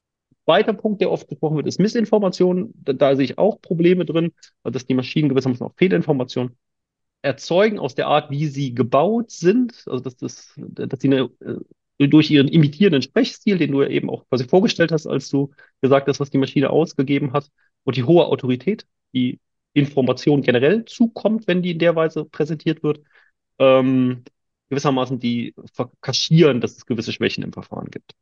Zweiter 0.49 0.73
Punkt, 0.73 1.03
der 1.03 1.11
oft 1.11 1.29
gesprochen 1.29 1.57
wird, 1.57 1.67
ist 1.67 1.79
Missinformation. 1.79 2.73
Da, 2.75 2.95
da 2.95 3.15
sehe 3.15 3.27
ich 3.27 3.37
auch 3.37 3.61
Probleme 3.61 4.07
drin, 4.07 4.33
dass 4.65 4.87
die 4.87 4.95
Maschinen 4.95 5.29
gewissermaßen 5.29 5.67
auch 5.67 5.75
Fehlinformationen 5.77 6.57
erzeugen 7.21 7.79
aus 7.79 7.95
der 7.95 8.07
Art, 8.07 8.31
wie 8.31 8.47
sie 8.47 8.75
gebaut 8.75 9.31
sind. 9.31 9.85
Also 9.87 10.03
dass, 10.03 10.17
das, 10.17 10.55
dass 10.57 11.01
sie 11.01 11.09
eine, 11.09 11.29
äh, 11.99 12.09
durch 12.09 12.31
ihren 12.31 12.49
imitierenden 12.49 13.03
Sprechstil, 13.03 13.59
den 13.59 13.73
du 13.73 13.83
ja 13.83 13.89
eben 13.89 14.09
auch 14.09 14.27
quasi 14.31 14.45
vorgestellt 14.49 14.91
hast, 14.91 15.07
als 15.07 15.29
du 15.29 15.51
gesagt 15.83 16.09
hast, 16.09 16.19
was 16.19 16.31
die 16.31 16.39
Maschine 16.39 16.71
ausgegeben 16.71 17.35
hat, 17.35 17.51
und 17.85 17.97
die 17.99 18.05
hohe 18.05 18.25
Autorität, 18.25 18.87
die 19.13 19.41
Information 19.75 20.41
generell 20.41 20.87
zukommt, 20.87 21.47
wenn 21.47 21.61
die 21.63 21.73
in 21.73 21.79
der 21.79 21.95
Weise 21.95 22.25
präsentiert 22.25 22.83
wird, 22.83 23.03
ähm, 23.59 24.25
gewissermaßen 24.71 25.19
die 25.19 25.55
kaschieren, 26.01 26.63
dass 26.63 26.77
es 26.77 26.87
gewisse 26.87 27.13
Schwächen 27.13 27.45
im 27.45 27.53
Verfahren 27.53 27.91
gibt. 27.91 28.15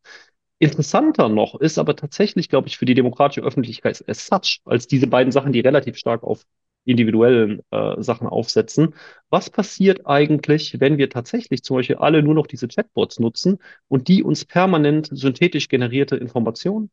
Interessanter 0.58 1.28
noch 1.28 1.60
ist 1.60 1.78
aber 1.78 1.96
tatsächlich, 1.96 2.48
glaube 2.48 2.68
ich, 2.68 2.78
für 2.78 2.86
die 2.86 2.94
demokratische 2.94 3.42
Öffentlichkeit 3.42 4.02
as 4.08 4.26
such, 4.26 4.60
als 4.64 4.86
diese 4.86 5.06
beiden 5.06 5.32
Sachen, 5.32 5.52
die 5.52 5.60
relativ 5.60 5.96
stark 5.98 6.22
auf 6.22 6.44
individuellen 6.86 7.60
äh, 7.70 8.00
Sachen 8.00 8.26
aufsetzen. 8.26 8.94
Was 9.28 9.50
passiert 9.50 10.06
eigentlich, 10.06 10.80
wenn 10.80 10.98
wir 10.98 11.10
tatsächlich 11.10 11.62
zum 11.62 11.76
Beispiel 11.76 11.96
alle 11.96 12.22
nur 12.22 12.34
noch 12.34 12.46
diese 12.46 12.68
Chatbots 12.68 13.18
nutzen 13.18 13.58
und 13.88 14.08
die 14.08 14.22
uns 14.22 14.44
permanent 14.44 15.08
synthetisch 15.12 15.68
generierte 15.68 16.16
Informationen 16.16 16.90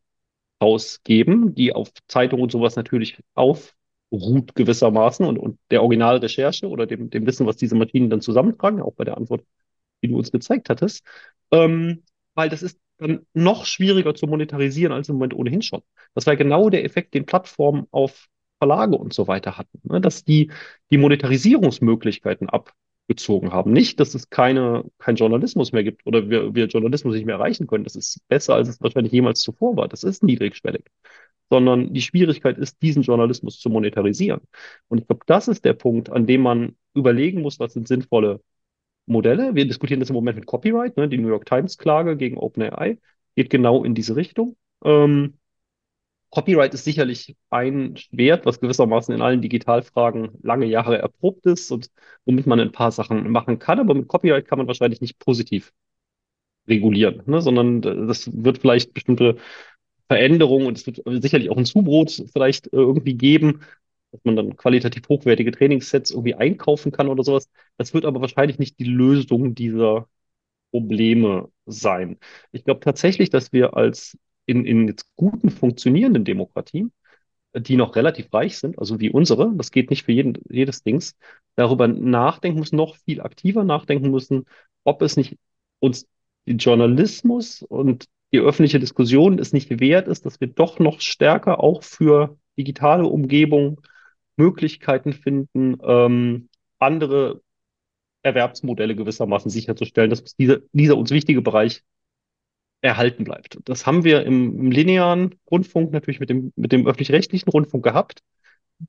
ausgeben, 0.60 1.56
die 1.56 1.74
auf 1.74 1.92
Zeitungen 2.08 2.44
und 2.44 2.52
sowas 2.52 2.76
natürlich 2.76 3.20
aufruht 3.36 4.56
gewissermaßen 4.56 5.26
und, 5.26 5.38
und 5.38 5.60
der 5.72 5.82
Originalrecherche 5.82 6.68
oder 6.68 6.86
dem, 6.88 7.10
dem 7.10 7.26
Wissen, 7.26 7.46
was 7.46 7.58
diese 7.58 7.76
Maschinen 7.76 8.10
dann 8.10 8.22
zusammentragen, 8.22 8.82
auch 8.82 8.94
bei 8.94 9.04
der 9.04 9.18
Antwort, 9.18 9.44
die 10.02 10.08
du 10.10 10.18
uns 10.18 10.32
gezeigt 10.32 10.70
hattest. 10.70 11.06
Ähm, 11.52 12.04
weil 12.36 12.50
das 12.50 12.64
ist 12.64 12.80
dann 12.98 13.26
noch 13.34 13.66
schwieriger 13.66 14.16
zu 14.16 14.28
monetarisieren 14.28 14.94
als 14.94 15.10
im 15.10 15.16
Moment 15.16 15.34
ohnehin 15.34 15.62
schon. 15.62 15.82
Das 16.14 16.26
war 16.28 16.36
genau 16.36 16.70
der 16.70 16.86
Effekt, 16.86 17.14
den 17.14 17.26
Plattformen 17.26 17.88
auf 17.92 18.28
Verlage 18.60 18.96
und 18.96 19.14
so 19.14 19.28
weiter 19.28 19.58
hatten, 19.58 19.80
ne? 19.84 20.00
dass 20.00 20.24
die 20.24 20.52
die 20.90 20.98
Monetarisierungsmöglichkeiten 20.98 22.50
abgezogen 22.50 23.52
haben. 23.52 23.74
Nicht, 23.74 24.00
dass 24.00 24.16
es 24.16 24.30
keine, 24.30 24.86
kein 25.00 25.16
Journalismus 25.16 25.74
mehr 25.74 25.84
gibt 25.84 26.06
oder 26.06 26.30
wir, 26.30 26.56
wir 26.56 26.68
Journalismus 26.68 27.16
nicht 27.16 27.26
mehr 27.26 27.36
erreichen 27.36 27.68
können. 27.68 27.84
Das 27.84 27.96
ist 27.96 28.26
besser, 28.30 28.56
als 28.56 28.70
es 28.70 28.82
wahrscheinlich 28.82 29.12
jemals 29.12 29.42
zuvor 29.42 29.76
war. 29.76 29.88
Das 29.90 30.04
ist 30.04 30.24
niedrigschwellig. 30.24 30.86
Sondern 31.50 31.94
die 31.94 32.02
Schwierigkeit 32.02 32.58
ist, 32.58 32.82
diesen 32.82 33.04
Journalismus 33.04 33.60
zu 33.60 33.70
monetarisieren. 33.70 34.42
Und 34.88 35.00
ich 35.00 35.08
glaube, 35.08 35.24
das 35.28 35.48
ist 35.50 35.66
der 35.66 35.74
Punkt, 35.74 36.10
an 36.10 36.26
dem 36.26 36.42
man 36.42 36.76
überlegen 36.94 37.42
muss, 37.42 37.60
was 37.60 37.74
sind 37.74 37.88
sinnvolle 37.88 38.42
Modelle. 39.06 39.56
Wir 39.56 39.68
diskutieren 39.68 40.00
das 40.00 40.10
im 40.10 40.16
Moment 40.16 40.38
mit 40.38 40.46
Copyright. 40.46 40.98
Ne? 40.98 41.10
Die 41.10 41.18
New 41.18 41.28
York 41.28 41.46
Times-Klage 41.46 42.18
gegen 42.18 42.38
OpenAI 42.38 43.00
geht 43.36 43.50
genau 43.50 43.84
in 43.84 43.96
diese 43.96 44.16
Richtung. 44.16 44.56
Ähm, 44.84 45.38
Copyright 46.30 46.74
ist 46.74 46.84
sicherlich 46.84 47.36
ein 47.52 47.96
Schwert, 47.96 48.46
was 48.46 48.60
gewissermaßen 48.60 49.14
in 49.14 49.22
allen 49.22 49.42
Digitalfragen 49.42 50.32
lange 50.42 50.66
Jahre 50.66 50.98
erprobt 50.98 51.46
ist 51.46 51.72
und 51.72 51.92
womit 52.26 52.48
man 52.48 52.60
ein 52.60 52.72
paar 52.72 52.92
Sachen 52.92 53.30
machen 53.32 53.60
kann. 53.60 53.80
Aber 53.80 53.94
mit 53.94 54.08
Copyright 54.08 54.48
kann 54.48 54.58
man 54.58 54.68
wahrscheinlich 54.68 55.00
nicht 55.00 55.20
positiv 55.20 55.74
regulieren, 56.68 57.22
ne? 57.26 57.42
sondern 57.42 57.82
das 57.82 58.32
wird 58.34 58.58
vielleicht 58.58 58.94
bestimmte 58.94 59.38
Veränderungen 60.08 60.68
und 60.68 60.78
es 60.78 60.88
wird 60.88 61.02
sicherlich 61.22 61.50
auch 61.50 61.58
ein 61.58 61.66
Zubrot 61.66 62.24
vielleicht 62.32 62.68
irgendwie 62.72 63.16
geben, 63.16 63.62
dass 64.14 64.24
man 64.26 64.36
dann 64.36 64.56
qualitativ 64.56 65.10
hochwertige 65.10 65.52
Trainingssets 65.52 66.12
irgendwie 66.12 66.36
einkaufen 66.36 66.92
kann 66.92 67.10
oder 67.10 67.24
sowas. 67.24 67.50
Das 67.78 67.94
wird 67.96 68.06
aber 68.06 68.22
wahrscheinlich 68.22 68.60
nicht 68.60 68.80
die 68.80 68.84
Lösung 68.86 69.56
dieser 69.56 70.08
Probleme 70.72 71.50
sein. 71.66 72.20
Ich 72.52 72.64
glaube 72.64 72.80
tatsächlich, 72.82 73.32
dass 73.32 73.52
wir 73.54 73.76
als 73.76 74.18
in, 74.46 74.66
in 74.66 74.88
jetzt 74.88 75.08
guten 75.16 75.50
funktionierenden 75.50 76.26
Demokratien, 76.26 76.94
die 77.56 77.76
noch 77.76 77.96
relativ 77.96 78.32
reich 78.34 78.60
sind, 78.60 78.78
also 78.78 79.00
wie 79.00 79.10
unsere, 79.10 79.52
das 79.56 79.72
geht 79.72 79.90
nicht 79.90 80.04
für 80.04 80.12
jeden, 80.12 80.38
jedes 80.50 80.84
Dings, 80.84 81.16
darüber 81.56 81.88
nachdenken 81.88 82.60
müssen, 82.60 82.76
noch 82.76 82.96
viel 82.98 83.20
aktiver 83.22 83.64
nachdenken 83.64 84.12
müssen, 84.12 84.46
ob 84.84 85.02
es 85.02 85.18
nicht 85.18 85.38
uns 85.80 86.08
den 86.48 86.60
Journalismus 86.60 87.64
und 87.64 88.06
die 88.32 88.40
öffentliche 88.40 88.80
Diskussion 88.80 89.40
es 89.40 89.54
nicht 89.54 89.80
wert 89.80 90.08
ist, 90.08 90.26
dass 90.26 90.40
wir 90.40 90.48
doch 90.48 90.78
noch 90.80 91.02
stärker 91.02 91.60
auch 91.60 91.84
für 91.84 92.38
digitale 92.58 93.06
Umgebungen 93.06 93.78
Möglichkeiten 94.36 95.14
finden, 95.14 95.78
ähm, 95.84 96.50
andere 96.80 97.42
Erwerbsmodelle 98.24 98.96
gewissermaßen 98.96 99.52
sicherzustellen, 99.52 100.10
dass 100.10 100.24
dieser, 100.36 100.60
dieser 100.72 100.98
uns 100.98 101.12
wichtige 101.12 101.42
Bereich 101.42 101.84
erhalten 102.82 103.24
bleibt. 103.24 103.60
Das 103.66 103.86
haben 103.86 104.04
wir 104.04 104.26
im, 104.26 104.60
im 104.60 104.72
linearen 104.72 105.36
Rundfunk 105.50 105.92
natürlich 105.92 106.20
mit 106.20 106.30
dem, 106.30 106.52
mit 106.56 106.72
dem 106.72 106.86
öffentlich-rechtlichen 106.86 107.50
Rundfunk 107.50 107.84
gehabt. 107.84 108.22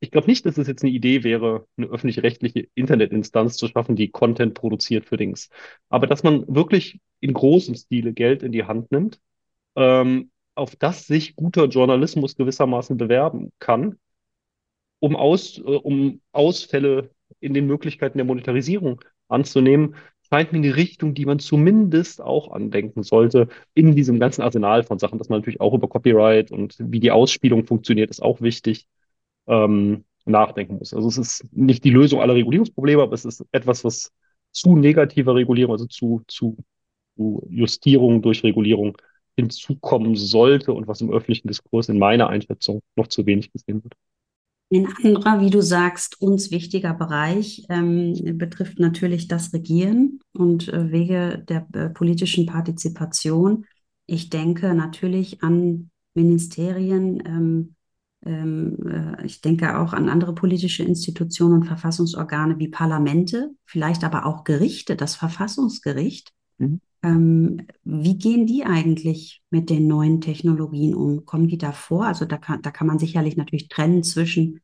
Ich 0.01 0.11
glaube 0.11 0.27
nicht, 0.27 0.45
dass 0.47 0.59
es 0.59 0.67
jetzt 0.67 0.83
eine 0.83 0.93
Idee 0.93 1.23
wäre, 1.23 1.67
eine 1.77 1.87
öffentlich-rechtliche 1.87 2.69
Internetinstanz 2.75 3.57
zu 3.57 3.69
schaffen, 3.69 3.95
die 3.95 4.11
Content 4.11 4.55
produziert 4.55 5.05
für 5.05 5.17
Dings. 5.17 5.49
Aber 5.89 6.07
dass 6.07 6.25
man 6.25 6.45
wirklich 6.49 7.01
in 7.21 7.35
großem 7.35 7.77
Stile 7.77 8.13
Geld 8.13 8.43
in 8.43 8.51
die 8.51 8.65
Hand 8.65 8.91
nimmt, 8.91 9.21
ähm, 9.77 10.31
auf 10.57 10.75
das 10.77 11.07
sich 11.07 11.37
guter 11.37 11.67
Journalismus 11.67 12.37
gewissermaßen 12.37 12.97
bewerben 12.97 13.53
kann 13.59 13.99
um, 15.05 15.17
Aus, 15.17 15.59
äh, 15.59 15.63
um 15.63 16.21
Ausfälle 16.33 17.11
in 17.41 17.53
den 17.53 17.67
Möglichkeiten 17.67 18.19
der 18.19 18.25
Monetarisierung 18.25 19.03
anzunehmen, 19.29 19.97
scheint 20.31 20.53
mir 20.53 20.59
eine 20.59 20.77
Richtung, 20.77 21.15
die 21.15 21.27
man 21.27 21.39
zumindest 21.39 22.23
auch 22.23 22.51
andenken 22.51 23.03
sollte 23.03 23.49
in 23.75 23.95
diesem 23.95 24.19
ganzen 24.19 24.41
Arsenal 24.43 24.83
von 24.83 24.99
Sachen, 24.99 25.19
dass 25.19 25.29
man 25.29 25.41
natürlich 25.41 25.61
auch 25.61 25.75
über 25.75 25.89
Copyright 25.89 26.51
und 26.51 26.77
wie 26.79 27.01
die 27.01 27.11
Ausspielung 27.11 27.67
funktioniert, 27.67 28.11
ist 28.11 28.23
auch 28.23 28.41
wichtig, 28.41 28.87
ähm, 29.47 30.05
nachdenken 30.25 30.79
muss. 30.79 30.95
Also 30.95 31.09
es 31.09 31.19
ist 31.19 31.45
nicht 31.53 31.85
die 31.85 31.91
Lösung 31.91 32.23
aller 32.23 32.35
Regulierungsprobleme, 32.35 33.03
aber 33.03 33.13
es 33.13 33.27
ist 33.27 33.45
etwas, 33.53 33.85
was 33.85 34.11
zu 34.53 34.75
negativer 34.77 35.35
Regulierung, 35.35 35.73
also 35.73 35.87
zu, 35.87 36.23
zu, 36.29 36.57
zu 37.17 37.47
Justierung 37.51 38.23
durch 38.23 38.43
Regulierung 38.43 38.97
hinzukommen 39.37 40.17
sollte 40.17 40.73
und 40.73 40.89
was 40.89 41.03
im 41.03 41.11
öffentlichen 41.11 41.49
Diskurs 41.49 41.91
in 41.91 41.99
meiner 41.99 42.29
Einschätzung 42.29 42.81
noch 42.97 43.09
zu 43.09 43.27
wenig 43.27 43.53
gesehen 43.53 43.83
wird. 43.83 43.95
Ein 44.75 44.89
anderer, 45.05 45.41
wie 45.41 45.51
du 45.51 45.63
sagst, 45.63 46.21
uns 46.21 46.51
wichtiger 46.51 46.95
Bereich 46.95 47.65
ähm, 47.69 48.37
betrifft 48.37 48.81
natürlich 48.81 49.29
das 49.29 49.53
Regieren 49.53 50.19
und 50.33 50.67
äh, 50.69 50.91
Wege 50.91 51.45
der 51.49 51.69
äh, 51.75 51.91
politischen 51.91 52.47
Partizipation. 52.47 53.67
Ich 54.07 54.31
denke 54.31 54.75
natürlich 54.75 55.45
an 55.45 55.91
Ministerien, 56.15 57.23
ähm, 57.25 57.75
ähm, 58.27 58.77
äh, 58.85 59.25
ich 59.25 59.41
denke 59.43 59.79
auch 59.79 59.93
an 59.93 60.09
andere 60.09 60.35
politische 60.35 60.83
Institutionen 60.83 61.61
und 61.61 61.67
Verfassungsorgane 61.67 62.59
wie 62.59 62.69
Parlamente, 62.69 63.51
vielleicht 63.67 64.03
aber 64.03 64.27
auch 64.27 64.43
Gerichte, 64.43 64.97
das 64.97 65.15
Verfassungsgericht. 65.15 66.33
Mhm. 66.59 66.81
Ähm, 67.03 67.67
wie 67.85 68.17
gehen 68.17 68.47
die 68.47 68.65
eigentlich 68.65 69.43
mit 69.51 69.71
den 69.71 69.87
neuen 69.87 70.21
Technologien 70.21 70.95
um? 70.95 71.25
Kommen 71.27 71.49
die 71.49 71.59
da 71.59 71.73
vor? 71.73 72.07
Also 72.07 72.25
da 72.25 72.39
kann, 72.39 72.63
da 72.63 72.71
kann 72.71 72.87
man 72.87 72.99
sicherlich 72.99 73.37
natürlich 73.37 73.69
trennen 73.69 74.03
zwischen 74.03 74.61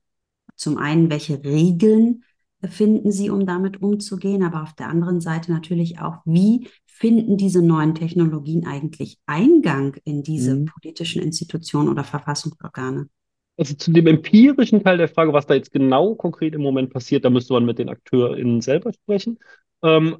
zum 0.57 0.79
einen, 0.79 1.11
welche 1.11 1.42
Regeln 1.44 2.24
finden 2.68 3.11
sie, 3.11 3.31
um 3.31 3.46
damit 3.46 3.83
umzugehen, 3.83 4.42
aber 4.42 4.62
auf 4.62 4.74
der 4.74 4.88
anderen 4.88 5.20
Seite 5.20 5.53
natürlich 5.53 6.00
auch, 6.00 6.18
wie 6.26 6.68
finden 6.87 7.38
diese 7.38 7.62
neuen 7.62 7.94
Technologien 7.94 8.66
eigentlich 8.66 9.18
Eingang 9.24 9.96
in 10.05 10.22
diese 10.22 10.57
mhm. 10.57 10.64
politischen 10.66 11.22
Institutionen 11.22 11.88
oder 11.88 12.05
Verfassungsorgane? 12.05 13.09
Also 13.57 13.74
zu 13.74 13.92
dem 13.92 14.07
empirischen 14.07 14.83
Teil 14.83 14.98
der 14.98 15.09
Frage, 15.09 15.33
was 15.33 15.46
da 15.46 15.55
jetzt 15.55 15.72
genau 15.72 16.14
konkret 16.14 16.55
im 16.55 16.62
Moment 16.62 16.92
passiert, 16.92 17.24
da 17.24 17.31
müsste 17.31 17.53
man 17.55 17.64
mit 17.64 17.79
den 17.79 17.88
AkteurInnen 17.88 18.61
selber 18.61 18.92
sprechen. 18.92 19.38
Ähm, 19.83 20.18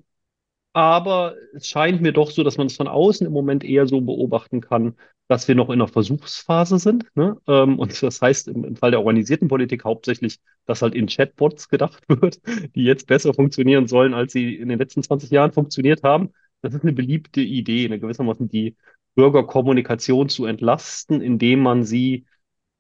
aber 0.73 1.35
es 1.55 1.67
scheint 1.67 2.01
mir 2.01 2.13
doch 2.13 2.31
so, 2.31 2.45
dass 2.45 2.57
man 2.57 2.69
es 2.69 2.77
von 2.77 2.89
außen 2.89 3.27
im 3.27 3.33
Moment 3.33 3.65
eher 3.65 3.87
so 3.87 4.01
beobachten 4.01 4.61
kann, 4.61 4.95
dass 5.29 5.49
wir 5.49 5.55
noch 5.55 5.69
in 5.69 5.75
einer 5.75 5.89
Versuchsphase 5.89 6.79
sind. 6.79 7.07
Ne? 7.15 7.37
Ähm, 7.47 7.79
und 7.79 8.03
das 8.03 8.21
heißt 8.21 8.49
im, 8.49 8.65
im 8.65 8.77
Fall 8.77 8.91
der 8.91 9.01
organisierten 9.01 9.49
Politik 9.49 9.85
hauptsächlich, 9.85 10.39
dass 10.67 10.83
halt 10.83 10.95
in 10.95 11.07
Chatbots 11.07 11.69
gedacht 11.69 12.03
wird, 12.09 12.41
die 12.75 12.85
jetzt 12.85 13.07
besser 13.07 13.35
funktionieren 13.35 13.87
sollen, 13.87 14.15
als 14.15 14.33
sie 14.33 14.57
in 14.57 14.69
den 14.69 14.79
letzten 14.79 15.03
20 15.03 15.31
Jahren 15.31 15.53
funktioniert 15.53 16.03
haben. 16.03 16.31
Das 16.63 16.75
ist 16.75 16.83
eine 16.83 16.93
beliebte 16.93 17.41
Idee, 17.41 17.87
eine 17.87 18.01
gewissermaßen 18.01 18.49
die 18.49 18.77
Bürgerkommunikation 19.15 20.29
zu 20.29 20.47
entlasten, 20.47 21.21
indem 21.21 21.61
man 21.61 21.85
sie 21.85 22.27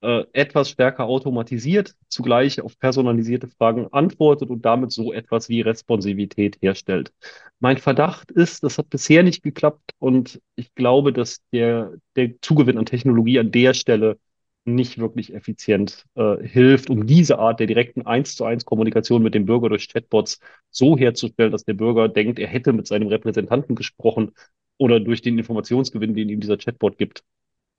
äh, 0.02 0.24
etwas 0.32 0.70
stärker 0.70 1.04
automatisiert, 1.04 1.94
zugleich 2.08 2.60
auf 2.60 2.78
personalisierte 2.78 3.48
Fragen 3.48 3.88
antwortet 3.92 4.50
und 4.50 4.64
damit 4.64 4.92
so 4.92 5.12
etwas 5.12 5.48
wie 5.48 5.60
Responsivität 5.60 6.58
herstellt. 6.60 7.12
Mein 7.58 7.78
Verdacht 7.78 8.30
ist, 8.30 8.64
das 8.64 8.78
hat 8.78 8.88
bisher 8.90 9.22
nicht 9.22 9.42
geklappt 9.42 9.92
und 9.98 10.40
ich 10.56 10.74
glaube, 10.74 11.12
dass 11.12 11.42
der, 11.52 11.92
der 12.16 12.40
Zugewinn 12.40 12.78
an 12.78 12.86
Technologie 12.86 13.38
an 13.38 13.50
der 13.52 13.74
Stelle 13.74 14.18
nicht 14.64 14.98
wirklich 14.98 15.34
effizient 15.34 16.06
äh, 16.14 16.36
hilft, 16.46 16.90
um 16.90 17.06
diese 17.06 17.38
Art 17.38 17.60
der 17.60 17.66
direkten 17.66 18.06
eins 18.06 18.36
zu 18.36 18.44
eins 18.44 18.64
Kommunikation 18.64 19.22
mit 19.22 19.34
dem 19.34 19.46
Bürger 19.46 19.68
durch 19.68 19.88
Chatbots 19.88 20.40
so 20.70 20.96
herzustellen, 20.98 21.52
dass 21.52 21.64
der 21.64 21.74
Bürger 21.74 22.08
denkt, 22.08 22.38
er 22.38 22.48
hätte 22.48 22.72
mit 22.72 22.86
seinem 22.86 23.08
Repräsentanten 23.08 23.74
gesprochen 23.74 24.32
oder 24.78 25.00
durch 25.00 25.22
den 25.22 25.38
Informationsgewinn, 25.38 26.14
den 26.14 26.28
ihm 26.28 26.40
dieser 26.40 26.58
Chatbot 26.58 26.98
gibt, 26.98 27.22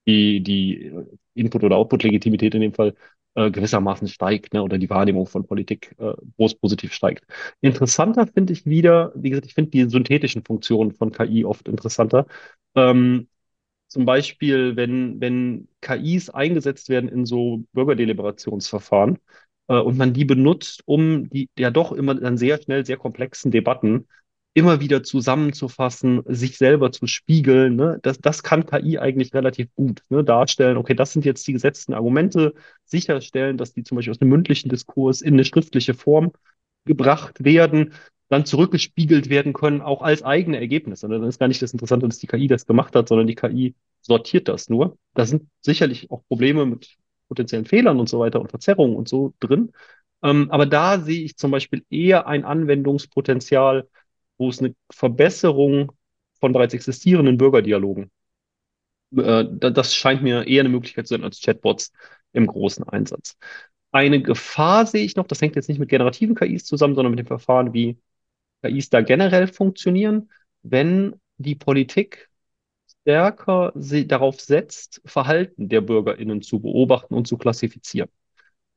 die, 0.06 0.42
die 0.42 0.92
Input- 1.34 1.64
oder 1.64 1.76
Output-Legitimität 1.76 2.54
in 2.54 2.60
dem 2.60 2.74
Fall 2.74 2.94
äh, 3.34 3.50
gewissermaßen 3.50 4.08
steigt, 4.08 4.52
ne, 4.54 4.62
oder 4.62 4.78
die 4.78 4.90
Wahrnehmung 4.90 5.26
von 5.26 5.46
Politik 5.46 5.94
äh, 5.98 6.12
groß 6.36 6.56
positiv 6.56 6.92
steigt. 6.92 7.24
Interessanter 7.60 8.26
finde 8.26 8.52
ich 8.52 8.66
wieder, 8.66 9.12
wie 9.14 9.30
gesagt, 9.30 9.46
ich 9.46 9.54
finde 9.54 9.70
die 9.70 9.88
synthetischen 9.88 10.44
Funktionen 10.44 10.92
von 10.92 11.12
KI 11.12 11.44
oft 11.44 11.68
interessanter. 11.68 12.26
Ähm, 12.74 13.28
zum 13.88 14.04
Beispiel, 14.06 14.76
wenn, 14.76 15.20
wenn 15.20 15.68
KIs 15.80 16.30
eingesetzt 16.30 16.88
werden 16.88 17.08
in 17.10 17.26
so 17.26 17.64
Bürgerdeliberationsverfahren 17.72 19.18
äh, 19.68 19.78
und 19.78 19.98
man 19.98 20.12
die 20.14 20.24
benutzt, 20.24 20.82
um 20.86 21.28
die 21.30 21.50
ja 21.58 21.70
doch 21.70 21.92
immer 21.92 22.14
dann 22.14 22.38
sehr 22.38 22.60
schnell 22.60 22.86
sehr 22.86 22.96
komplexen 22.96 23.50
Debatten 23.50 24.06
immer 24.54 24.80
wieder 24.80 25.02
zusammenzufassen, 25.02 26.22
sich 26.26 26.58
selber 26.58 26.92
zu 26.92 27.06
spiegeln, 27.06 27.76
ne? 27.76 27.98
das, 28.02 28.18
das 28.18 28.42
kann 28.42 28.66
KI 28.66 28.98
eigentlich 28.98 29.32
relativ 29.32 29.74
gut 29.74 30.02
ne? 30.10 30.24
darstellen. 30.24 30.76
Okay, 30.76 30.94
das 30.94 31.12
sind 31.12 31.24
jetzt 31.24 31.46
die 31.46 31.54
gesetzten 31.54 31.94
Argumente, 31.94 32.54
sicherstellen, 32.84 33.56
dass 33.56 33.72
die 33.72 33.82
zum 33.82 33.96
Beispiel 33.96 34.10
aus 34.10 34.20
einem 34.20 34.30
mündlichen 34.30 34.68
Diskurs 34.68 35.22
in 35.22 35.34
eine 35.34 35.44
schriftliche 35.44 35.94
Form 35.94 36.32
gebracht 36.84 37.44
werden, 37.44 37.94
dann 38.28 38.44
zurückgespiegelt 38.44 39.28
werden 39.28 39.52
können, 39.52 39.80
auch 39.80 40.02
als 40.02 40.22
eigene 40.22 40.58
Ergebnisse. 40.58 41.08
Dann 41.08 41.22
ist 41.24 41.38
gar 41.38 41.48
nicht 41.48 41.62
das 41.62 41.72
Interessante, 41.72 42.06
dass 42.06 42.18
die 42.18 42.26
KI 42.26 42.46
das 42.46 42.66
gemacht 42.66 42.94
hat, 42.94 43.08
sondern 43.08 43.26
die 43.26 43.34
KI 43.34 43.74
sortiert 44.00 44.48
das 44.48 44.68
nur. 44.68 44.96
Da 45.14 45.26
sind 45.26 45.48
sicherlich 45.60 46.10
auch 46.10 46.24
Probleme 46.28 46.66
mit 46.66 46.96
potenziellen 47.28 47.66
Fehlern 47.66 48.00
und 48.00 48.08
so 48.08 48.18
weiter 48.18 48.40
und 48.40 48.50
Verzerrungen 48.50 48.96
und 48.96 49.08
so 49.08 49.34
drin. 49.40 49.72
Ähm, 50.22 50.50
aber 50.50 50.66
da 50.66 50.98
sehe 51.00 51.22
ich 51.22 51.36
zum 51.36 51.50
Beispiel 51.50 51.84
eher 51.90 52.26
ein 52.26 52.44
Anwendungspotenzial, 52.44 53.88
wo 54.42 54.50
es 54.50 54.58
eine 54.58 54.74
Verbesserung 54.90 55.92
von 56.40 56.52
bereits 56.52 56.74
existierenden 56.74 57.38
Bürgerdialogen, 57.38 58.10
äh, 59.16 59.44
das 59.48 59.94
scheint 59.94 60.22
mir 60.22 60.46
eher 60.46 60.60
eine 60.60 60.68
Möglichkeit 60.68 61.06
zu 61.06 61.14
sein 61.14 61.24
als 61.24 61.40
Chatbots 61.40 61.92
im 62.32 62.46
großen 62.46 62.84
Einsatz. 62.88 63.36
Eine 63.92 64.22
Gefahr 64.22 64.86
sehe 64.86 65.04
ich 65.04 65.16
noch, 65.16 65.26
das 65.26 65.40
hängt 65.40 65.56
jetzt 65.56 65.68
nicht 65.68 65.78
mit 65.78 65.90
generativen 65.90 66.34
KIs 66.34 66.64
zusammen, 66.64 66.94
sondern 66.94 67.12
mit 67.12 67.20
dem 67.20 67.26
Verfahren, 67.26 67.74
wie 67.74 67.98
KIs 68.62 68.90
da 68.90 69.02
generell 69.02 69.46
funktionieren, 69.46 70.30
wenn 70.62 71.16
die 71.36 71.54
Politik 71.54 72.30
stärker 73.02 73.72
darauf 73.74 74.40
setzt, 74.40 75.02
Verhalten 75.04 75.68
der 75.68 75.80
BürgerInnen 75.82 76.42
zu 76.42 76.60
beobachten 76.60 77.14
und 77.14 77.26
zu 77.26 77.36
klassifizieren. 77.36 78.08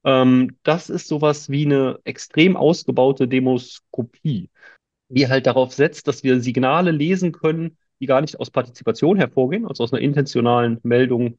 Ähm, 0.03 0.57
das 0.63 0.89
ist 0.89 1.07
sowas 1.07 1.49
wie 1.49 1.65
eine 1.65 1.99
extrem 2.03 2.57
ausgebaute 2.57 3.27
Demoskopie 3.27 4.49
die 5.09 5.27
halt 5.27 5.45
darauf 5.47 5.73
setzt, 5.73 6.07
dass 6.07 6.23
wir 6.23 6.41
Signale 6.41 6.91
lesen 6.91 7.31
können, 7.31 7.77
die 7.99 8.05
gar 8.07 8.21
nicht 8.21 8.39
aus 8.39 8.51
Partizipation 8.51 9.17
hervorgehen, 9.17 9.65
also 9.67 9.83
aus 9.83 9.93
einer 9.93 10.01
intentionalen 10.01 10.79
Meldung, 10.83 11.37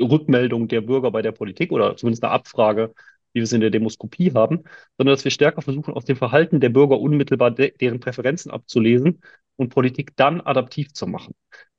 Rückmeldung 0.00 0.68
der 0.68 0.80
Bürger 0.80 1.10
bei 1.10 1.22
der 1.22 1.32
Politik 1.32 1.72
oder 1.72 1.96
zumindest 1.96 2.24
eine 2.24 2.32
Abfrage, 2.32 2.94
wie 3.32 3.40
wir 3.40 3.44
es 3.44 3.52
in 3.52 3.60
der 3.60 3.70
Demoskopie 3.70 4.32
haben, 4.34 4.64
sondern 4.96 5.14
dass 5.14 5.24
wir 5.24 5.30
stärker 5.30 5.62
versuchen, 5.62 5.94
aus 5.94 6.04
dem 6.04 6.16
Verhalten 6.16 6.60
der 6.60 6.68
Bürger 6.70 7.00
unmittelbar 7.00 7.50
de 7.50 7.72
deren 7.78 8.00
Präferenzen 8.00 8.50
abzulesen 8.50 9.20
und 9.56 9.70
Politik 9.70 10.16
dann 10.16 10.40
adaptiv 10.40 10.92
zu 10.92 11.06
machen. 11.06 11.34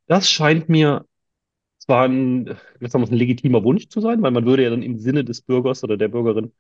Das 0.07 0.29
scheint 0.29 0.69
mir 0.69 1.05
zwar 1.77 2.05
ein, 2.07 2.57
ein 2.81 3.03
legitimer 3.15 3.63
Wunsch 3.63 3.87
zu 3.89 4.01
sein, 4.01 4.21
weil 4.21 4.31
man 4.31 4.45
würde 4.45 4.63
ja 4.63 4.69
dann 4.69 4.83
im 4.83 4.97
Sinne 4.99 5.23
des 5.23 5.41
Bürgers 5.41 5.83
oder 5.83 5.97
der 5.97 6.07
Bürgerin 6.09 6.53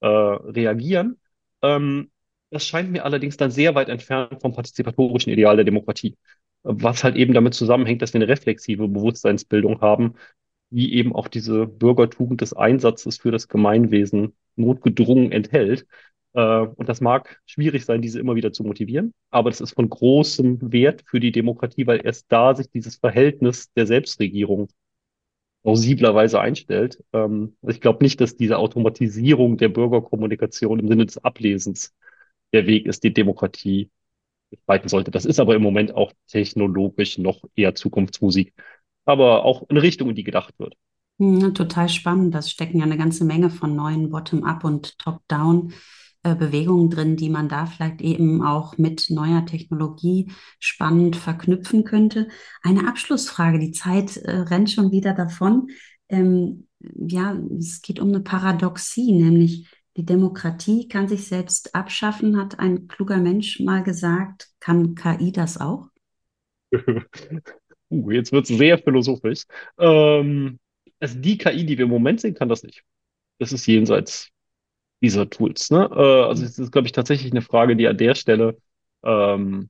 äh, 0.00 0.06
reagieren. 0.06 1.18
Ähm, 1.62 2.10
das 2.54 2.66
scheint 2.66 2.90
mir 2.90 3.04
allerdings 3.04 3.36
dann 3.36 3.50
sehr 3.50 3.74
weit 3.74 3.88
entfernt 3.88 4.40
vom 4.40 4.52
partizipatorischen 4.52 5.32
Ideal 5.32 5.56
der 5.56 5.64
Demokratie, 5.64 6.16
was 6.62 7.04
halt 7.04 7.16
eben 7.16 7.34
damit 7.34 7.54
zusammenhängt, 7.54 8.02
dass 8.02 8.14
wir 8.14 8.20
eine 8.20 8.28
reflexive 8.28 8.88
Bewusstseinsbildung 8.88 9.80
haben, 9.80 10.14
die 10.70 10.94
eben 10.94 11.14
auch 11.14 11.28
diese 11.28 11.66
Bürgertugend 11.66 12.40
des 12.40 12.52
Einsatzes 12.52 13.18
für 13.18 13.30
das 13.30 13.48
Gemeinwesen 13.48 14.34
notgedrungen 14.56 15.32
enthält. 15.32 15.86
Äh, 16.32 16.40
und 16.40 16.88
das 16.88 17.00
mag 17.00 17.40
schwierig 17.46 17.84
sein, 17.84 18.02
diese 18.02 18.20
immer 18.20 18.34
wieder 18.36 18.52
zu 18.52 18.64
motivieren, 18.64 19.12
aber 19.30 19.50
das 19.50 19.60
ist 19.60 19.74
von 19.74 19.88
großem 19.88 20.72
Wert 20.72 21.04
für 21.06 21.20
die 21.20 21.32
Demokratie, 21.32 21.86
weil 21.86 22.00
erst 22.04 22.26
da 22.30 22.54
sich 22.54 22.70
dieses 22.70 22.96
Verhältnis 22.96 23.72
der 23.74 23.86
Selbstregierung 23.86 24.68
plausiblerweise 25.62 26.40
einstellt. 26.40 27.02
Ähm, 27.12 27.56
ich 27.66 27.80
glaube 27.80 28.04
nicht, 28.04 28.20
dass 28.20 28.36
diese 28.36 28.58
Automatisierung 28.58 29.56
der 29.56 29.70
Bürgerkommunikation 29.70 30.78
im 30.78 30.88
Sinne 30.88 31.06
des 31.06 31.18
Ablesens 31.18 31.94
der 32.54 32.66
Weg 32.66 32.86
ist, 32.86 33.04
die 33.04 33.12
Demokratie 33.12 33.90
gestalten 34.50 34.88
sollte. 34.88 35.10
Das 35.10 35.24
ist 35.26 35.40
aber 35.40 35.54
im 35.54 35.62
Moment 35.62 35.94
auch 35.94 36.12
technologisch 36.28 37.18
noch 37.18 37.44
eher 37.54 37.74
Zukunftsmusik, 37.74 38.54
aber 39.04 39.44
auch 39.44 39.68
eine 39.68 39.82
Richtung, 39.82 40.08
in 40.08 40.14
die 40.14 40.24
gedacht 40.24 40.54
wird. 40.58 40.74
Ja, 41.18 41.50
total 41.50 41.88
spannend. 41.88 42.34
Das 42.34 42.50
stecken 42.50 42.78
ja 42.78 42.84
eine 42.84 42.96
ganze 42.96 43.24
Menge 43.24 43.50
von 43.50 43.76
neuen 43.76 44.10
Bottom-up 44.10 44.64
und 44.64 44.98
Top-down. 44.98 45.72
Bewegungen 46.24 46.88
drin, 46.88 47.16
die 47.16 47.28
man 47.28 47.50
da 47.50 47.66
vielleicht 47.66 48.00
eben 48.00 48.42
auch 48.42 48.78
mit 48.78 49.10
neuer 49.10 49.44
Technologie 49.44 50.32
spannend 50.58 51.16
verknüpfen 51.16 51.84
könnte. 51.84 52.28
Eine 52.62 52.88
Abschlussfrage, 52.88 53.58
die 53.58 53.72
Zeit 53.72 54.16
äh, 54.16 54.30
rennt 54.30 54.70
schon 54.70 54.90
wieder 54.90 55.12
davon. 55.12 55.68
Ähm, 56.08 56.66
ja, 56.80 57.36
es 57.58 57.82
geht 57.82 58.00
um 58.00 58.08
eine 58.08 58.20
Paradoxie, 58.20 59.12
nämlich 59.12 59.68
die 59.96 60.04
Demokratie 60.04 60.88
kann 60.88 61.08
sich 61.08 61.28
selbst 61.28 61.74
abschaffen, 61.74 62.36
hat 62.36 62.58
ein 62.58 62.88
kluger 62.88 63.18
Mensch 63.18 63.60
mal 63.60 63.82
gesagt. 63.82 64.48
Kann 64.60 64.94
KI 64.94 65.30
das 65.30 65.60
auch? 65.60 65.88
uh, 67.90 68.10
jetzt 68.10 68.32
wird 68.32 68.50
es 68.50 68.56
sehr 68.56 68.78
philosophisch. 68.78 69.44
Ähm, 69.78 70.58
also 70.98 71.18
die 71.18 71.38
KI, 71.38 71.64
die 71.64 71.78
wir 71.78 71.84
im 71.84 71.90
Moment 71.90 72.20
sehen, 72.20 72.34
kann 72.34 72.48
das 72.48 72.62
nicht. 72.62 72.82
Das 73.38 73.52
ist 73.52 73.66
jenseits 73.66 74.30
dieser 75.00 75.28
Tools. 75.30 75.70
Ne? 75.70 75.88
Äh, 75.92 76.24
also 76.24 76.44
es 76.44 76.58
ist, 76.58 76.72
glaube 76.72 76.86
ich, 76.86 76.92
tatsächlich 76.92 77.30
eine 77.32 77.42
Frage, 77.42 77.76
die 77.76 77.86
an 77.86 77.98
der 77.98 78.14
Stelle 78.14 78.56
ähm, 79.04 79.68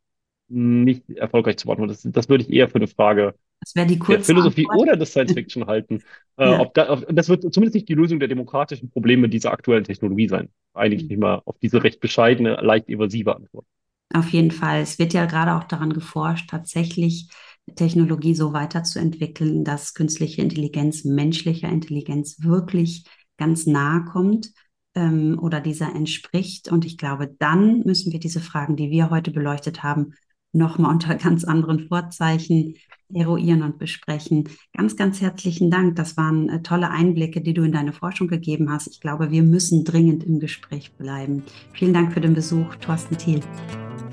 nicht 0.49 1.09
erfolgreich 1.11 1.57
zu 1.57 1.67
beantworten. 1.67 1.93
Das, 1.93 2.03
das 2.03 2.29
würde 2.29 2.45
ich 2.45 2.51
eher 2.51 2.69
für 2.69 2.77
eine 2.77 2.87
Frage 2.87 3.35
das 3.61 3.75
wäre 3.75 3.87
die 3.87 3.99
der 3.99 4.21
Philosophie 4.21 4.67
Antwort. 4.69 4.89
oder 4.89 4.97
des 4.97 5.11
Science 5.11 5.33
Fiction 5.33 5.67
halten. 5.67 6.03
Äh, 6.37 6.51
ja. 6.51 6.61
ob 6.61 6.75
da, 6.75 6.91
ob, 6.91 7.07
das 7.09 7.29
wird 7.29 7.43
zumindest 7.53 7.75
nicht 7.75 7.89
die 7.89 7.95
Lösung 7.95 8.19
der 8.19 8.29
demokratischen 8.29 8.91
Probleme 8.91 9.29
dieser 9.29 9.53
aktuellen 9.53 9.85
Technologie 9.85 10.29
sein. 10.29 10.49
Einige 10.75 11.05
nicht 11.05 11.19
mal 11.19 11.43
auf 11.45 11.57
diese 11.61 11.83
recht 11.83 12.01
bescheidene, 12.01 12.57
leicht 12.61 12.89
evasive 12.89 13.35
Antwort. 13.35 13.67
Auf 14.13 14.29
jeden 14.31 14.51
Fall. 14.51 14.81
Es 14.81 14.99
wird 14.99 15.13
ja 15.13 15.27
gerade 15.27 15.55
auch 15.55 15.65
daran 15.65 15.93
geforscht, 15.93 16.51
tatsächlich 16.51 17.29
Technologie 17.77 18.35
so 18.35 18.53
weiterzuentwickeln, 18.53 19.65
dass 19.65 19.95
künstliche 19.95 20.43
Intelligenz 20.43 21.05
menschlicher 21.05 21.69
Intelligenz 21.69 22.43
wirklich 22.43 23.05
ganz 23.39 23.67
nahe 23.67 24.05
kommt 24.05 24.53
ähm, 24.95 25.39
oder 25.41 25.61
dieser 25.61 25.95
entspricht. 25.95 26.71
Und 26.71 26.85
ich 26.85 26.99
glaube, 26.99 27.35
dann 27.39 27.81
müssen 27.81 28.13
wir 28.13 28.21
diese 28.21 28.41
Fragen, 28.41 28.77
die 28.77 28.91
wir 28.91 29.11
heute 29.11 29.31
beleuchtet 29.31 29.83
haben, 29.83 30.15
nochmal 30.53 30.93
unter 30.93 31.15
ganz 31.17 31.45
anderen 31.45 31.89
Vorzeichen 31.89 32.77
eruieren 33.13 33.63
und 33.63 33.79
besprechen. 33.79 34.49
Ganz, 34.77 34.97
ganz 34.97 35.21
herzlichen 35.21 35.71
Dank. 35.71 35.97
Das 35.97 36.17
waren 36.17 36.49
äh, 36.49 36.63
tolle 36.63 36.91
Einblicke, 36.91 37.41
die 37.41 37.55
du 37.55 37.63
in 37.63 37.73
deine 37.73 37.93
Forschung 37.93 38.29
gegeben 38.29 38.71
hast. 38.71 38.89
Ich 38.89 39.01
glaube, 39.01 39.31
wir 39.31 39.43
müssen 39.43 39.85
dringend 39.85 40.25
im 40.25 40.41
Gespräch 40.41 40.93
bleiben. 40.93 41.43
Vielen 41.73 41.93
Dank 41.93 42.13
für 42.13 42.21
den 42.21 42.35
Besuch, 42.35 42.75
Thorsten 42.77 43.17
Thiel. 43.17 43.41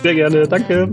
Sehr 0.01 0.15
gerne, 0.15 0.47
danke. 0.47 0.91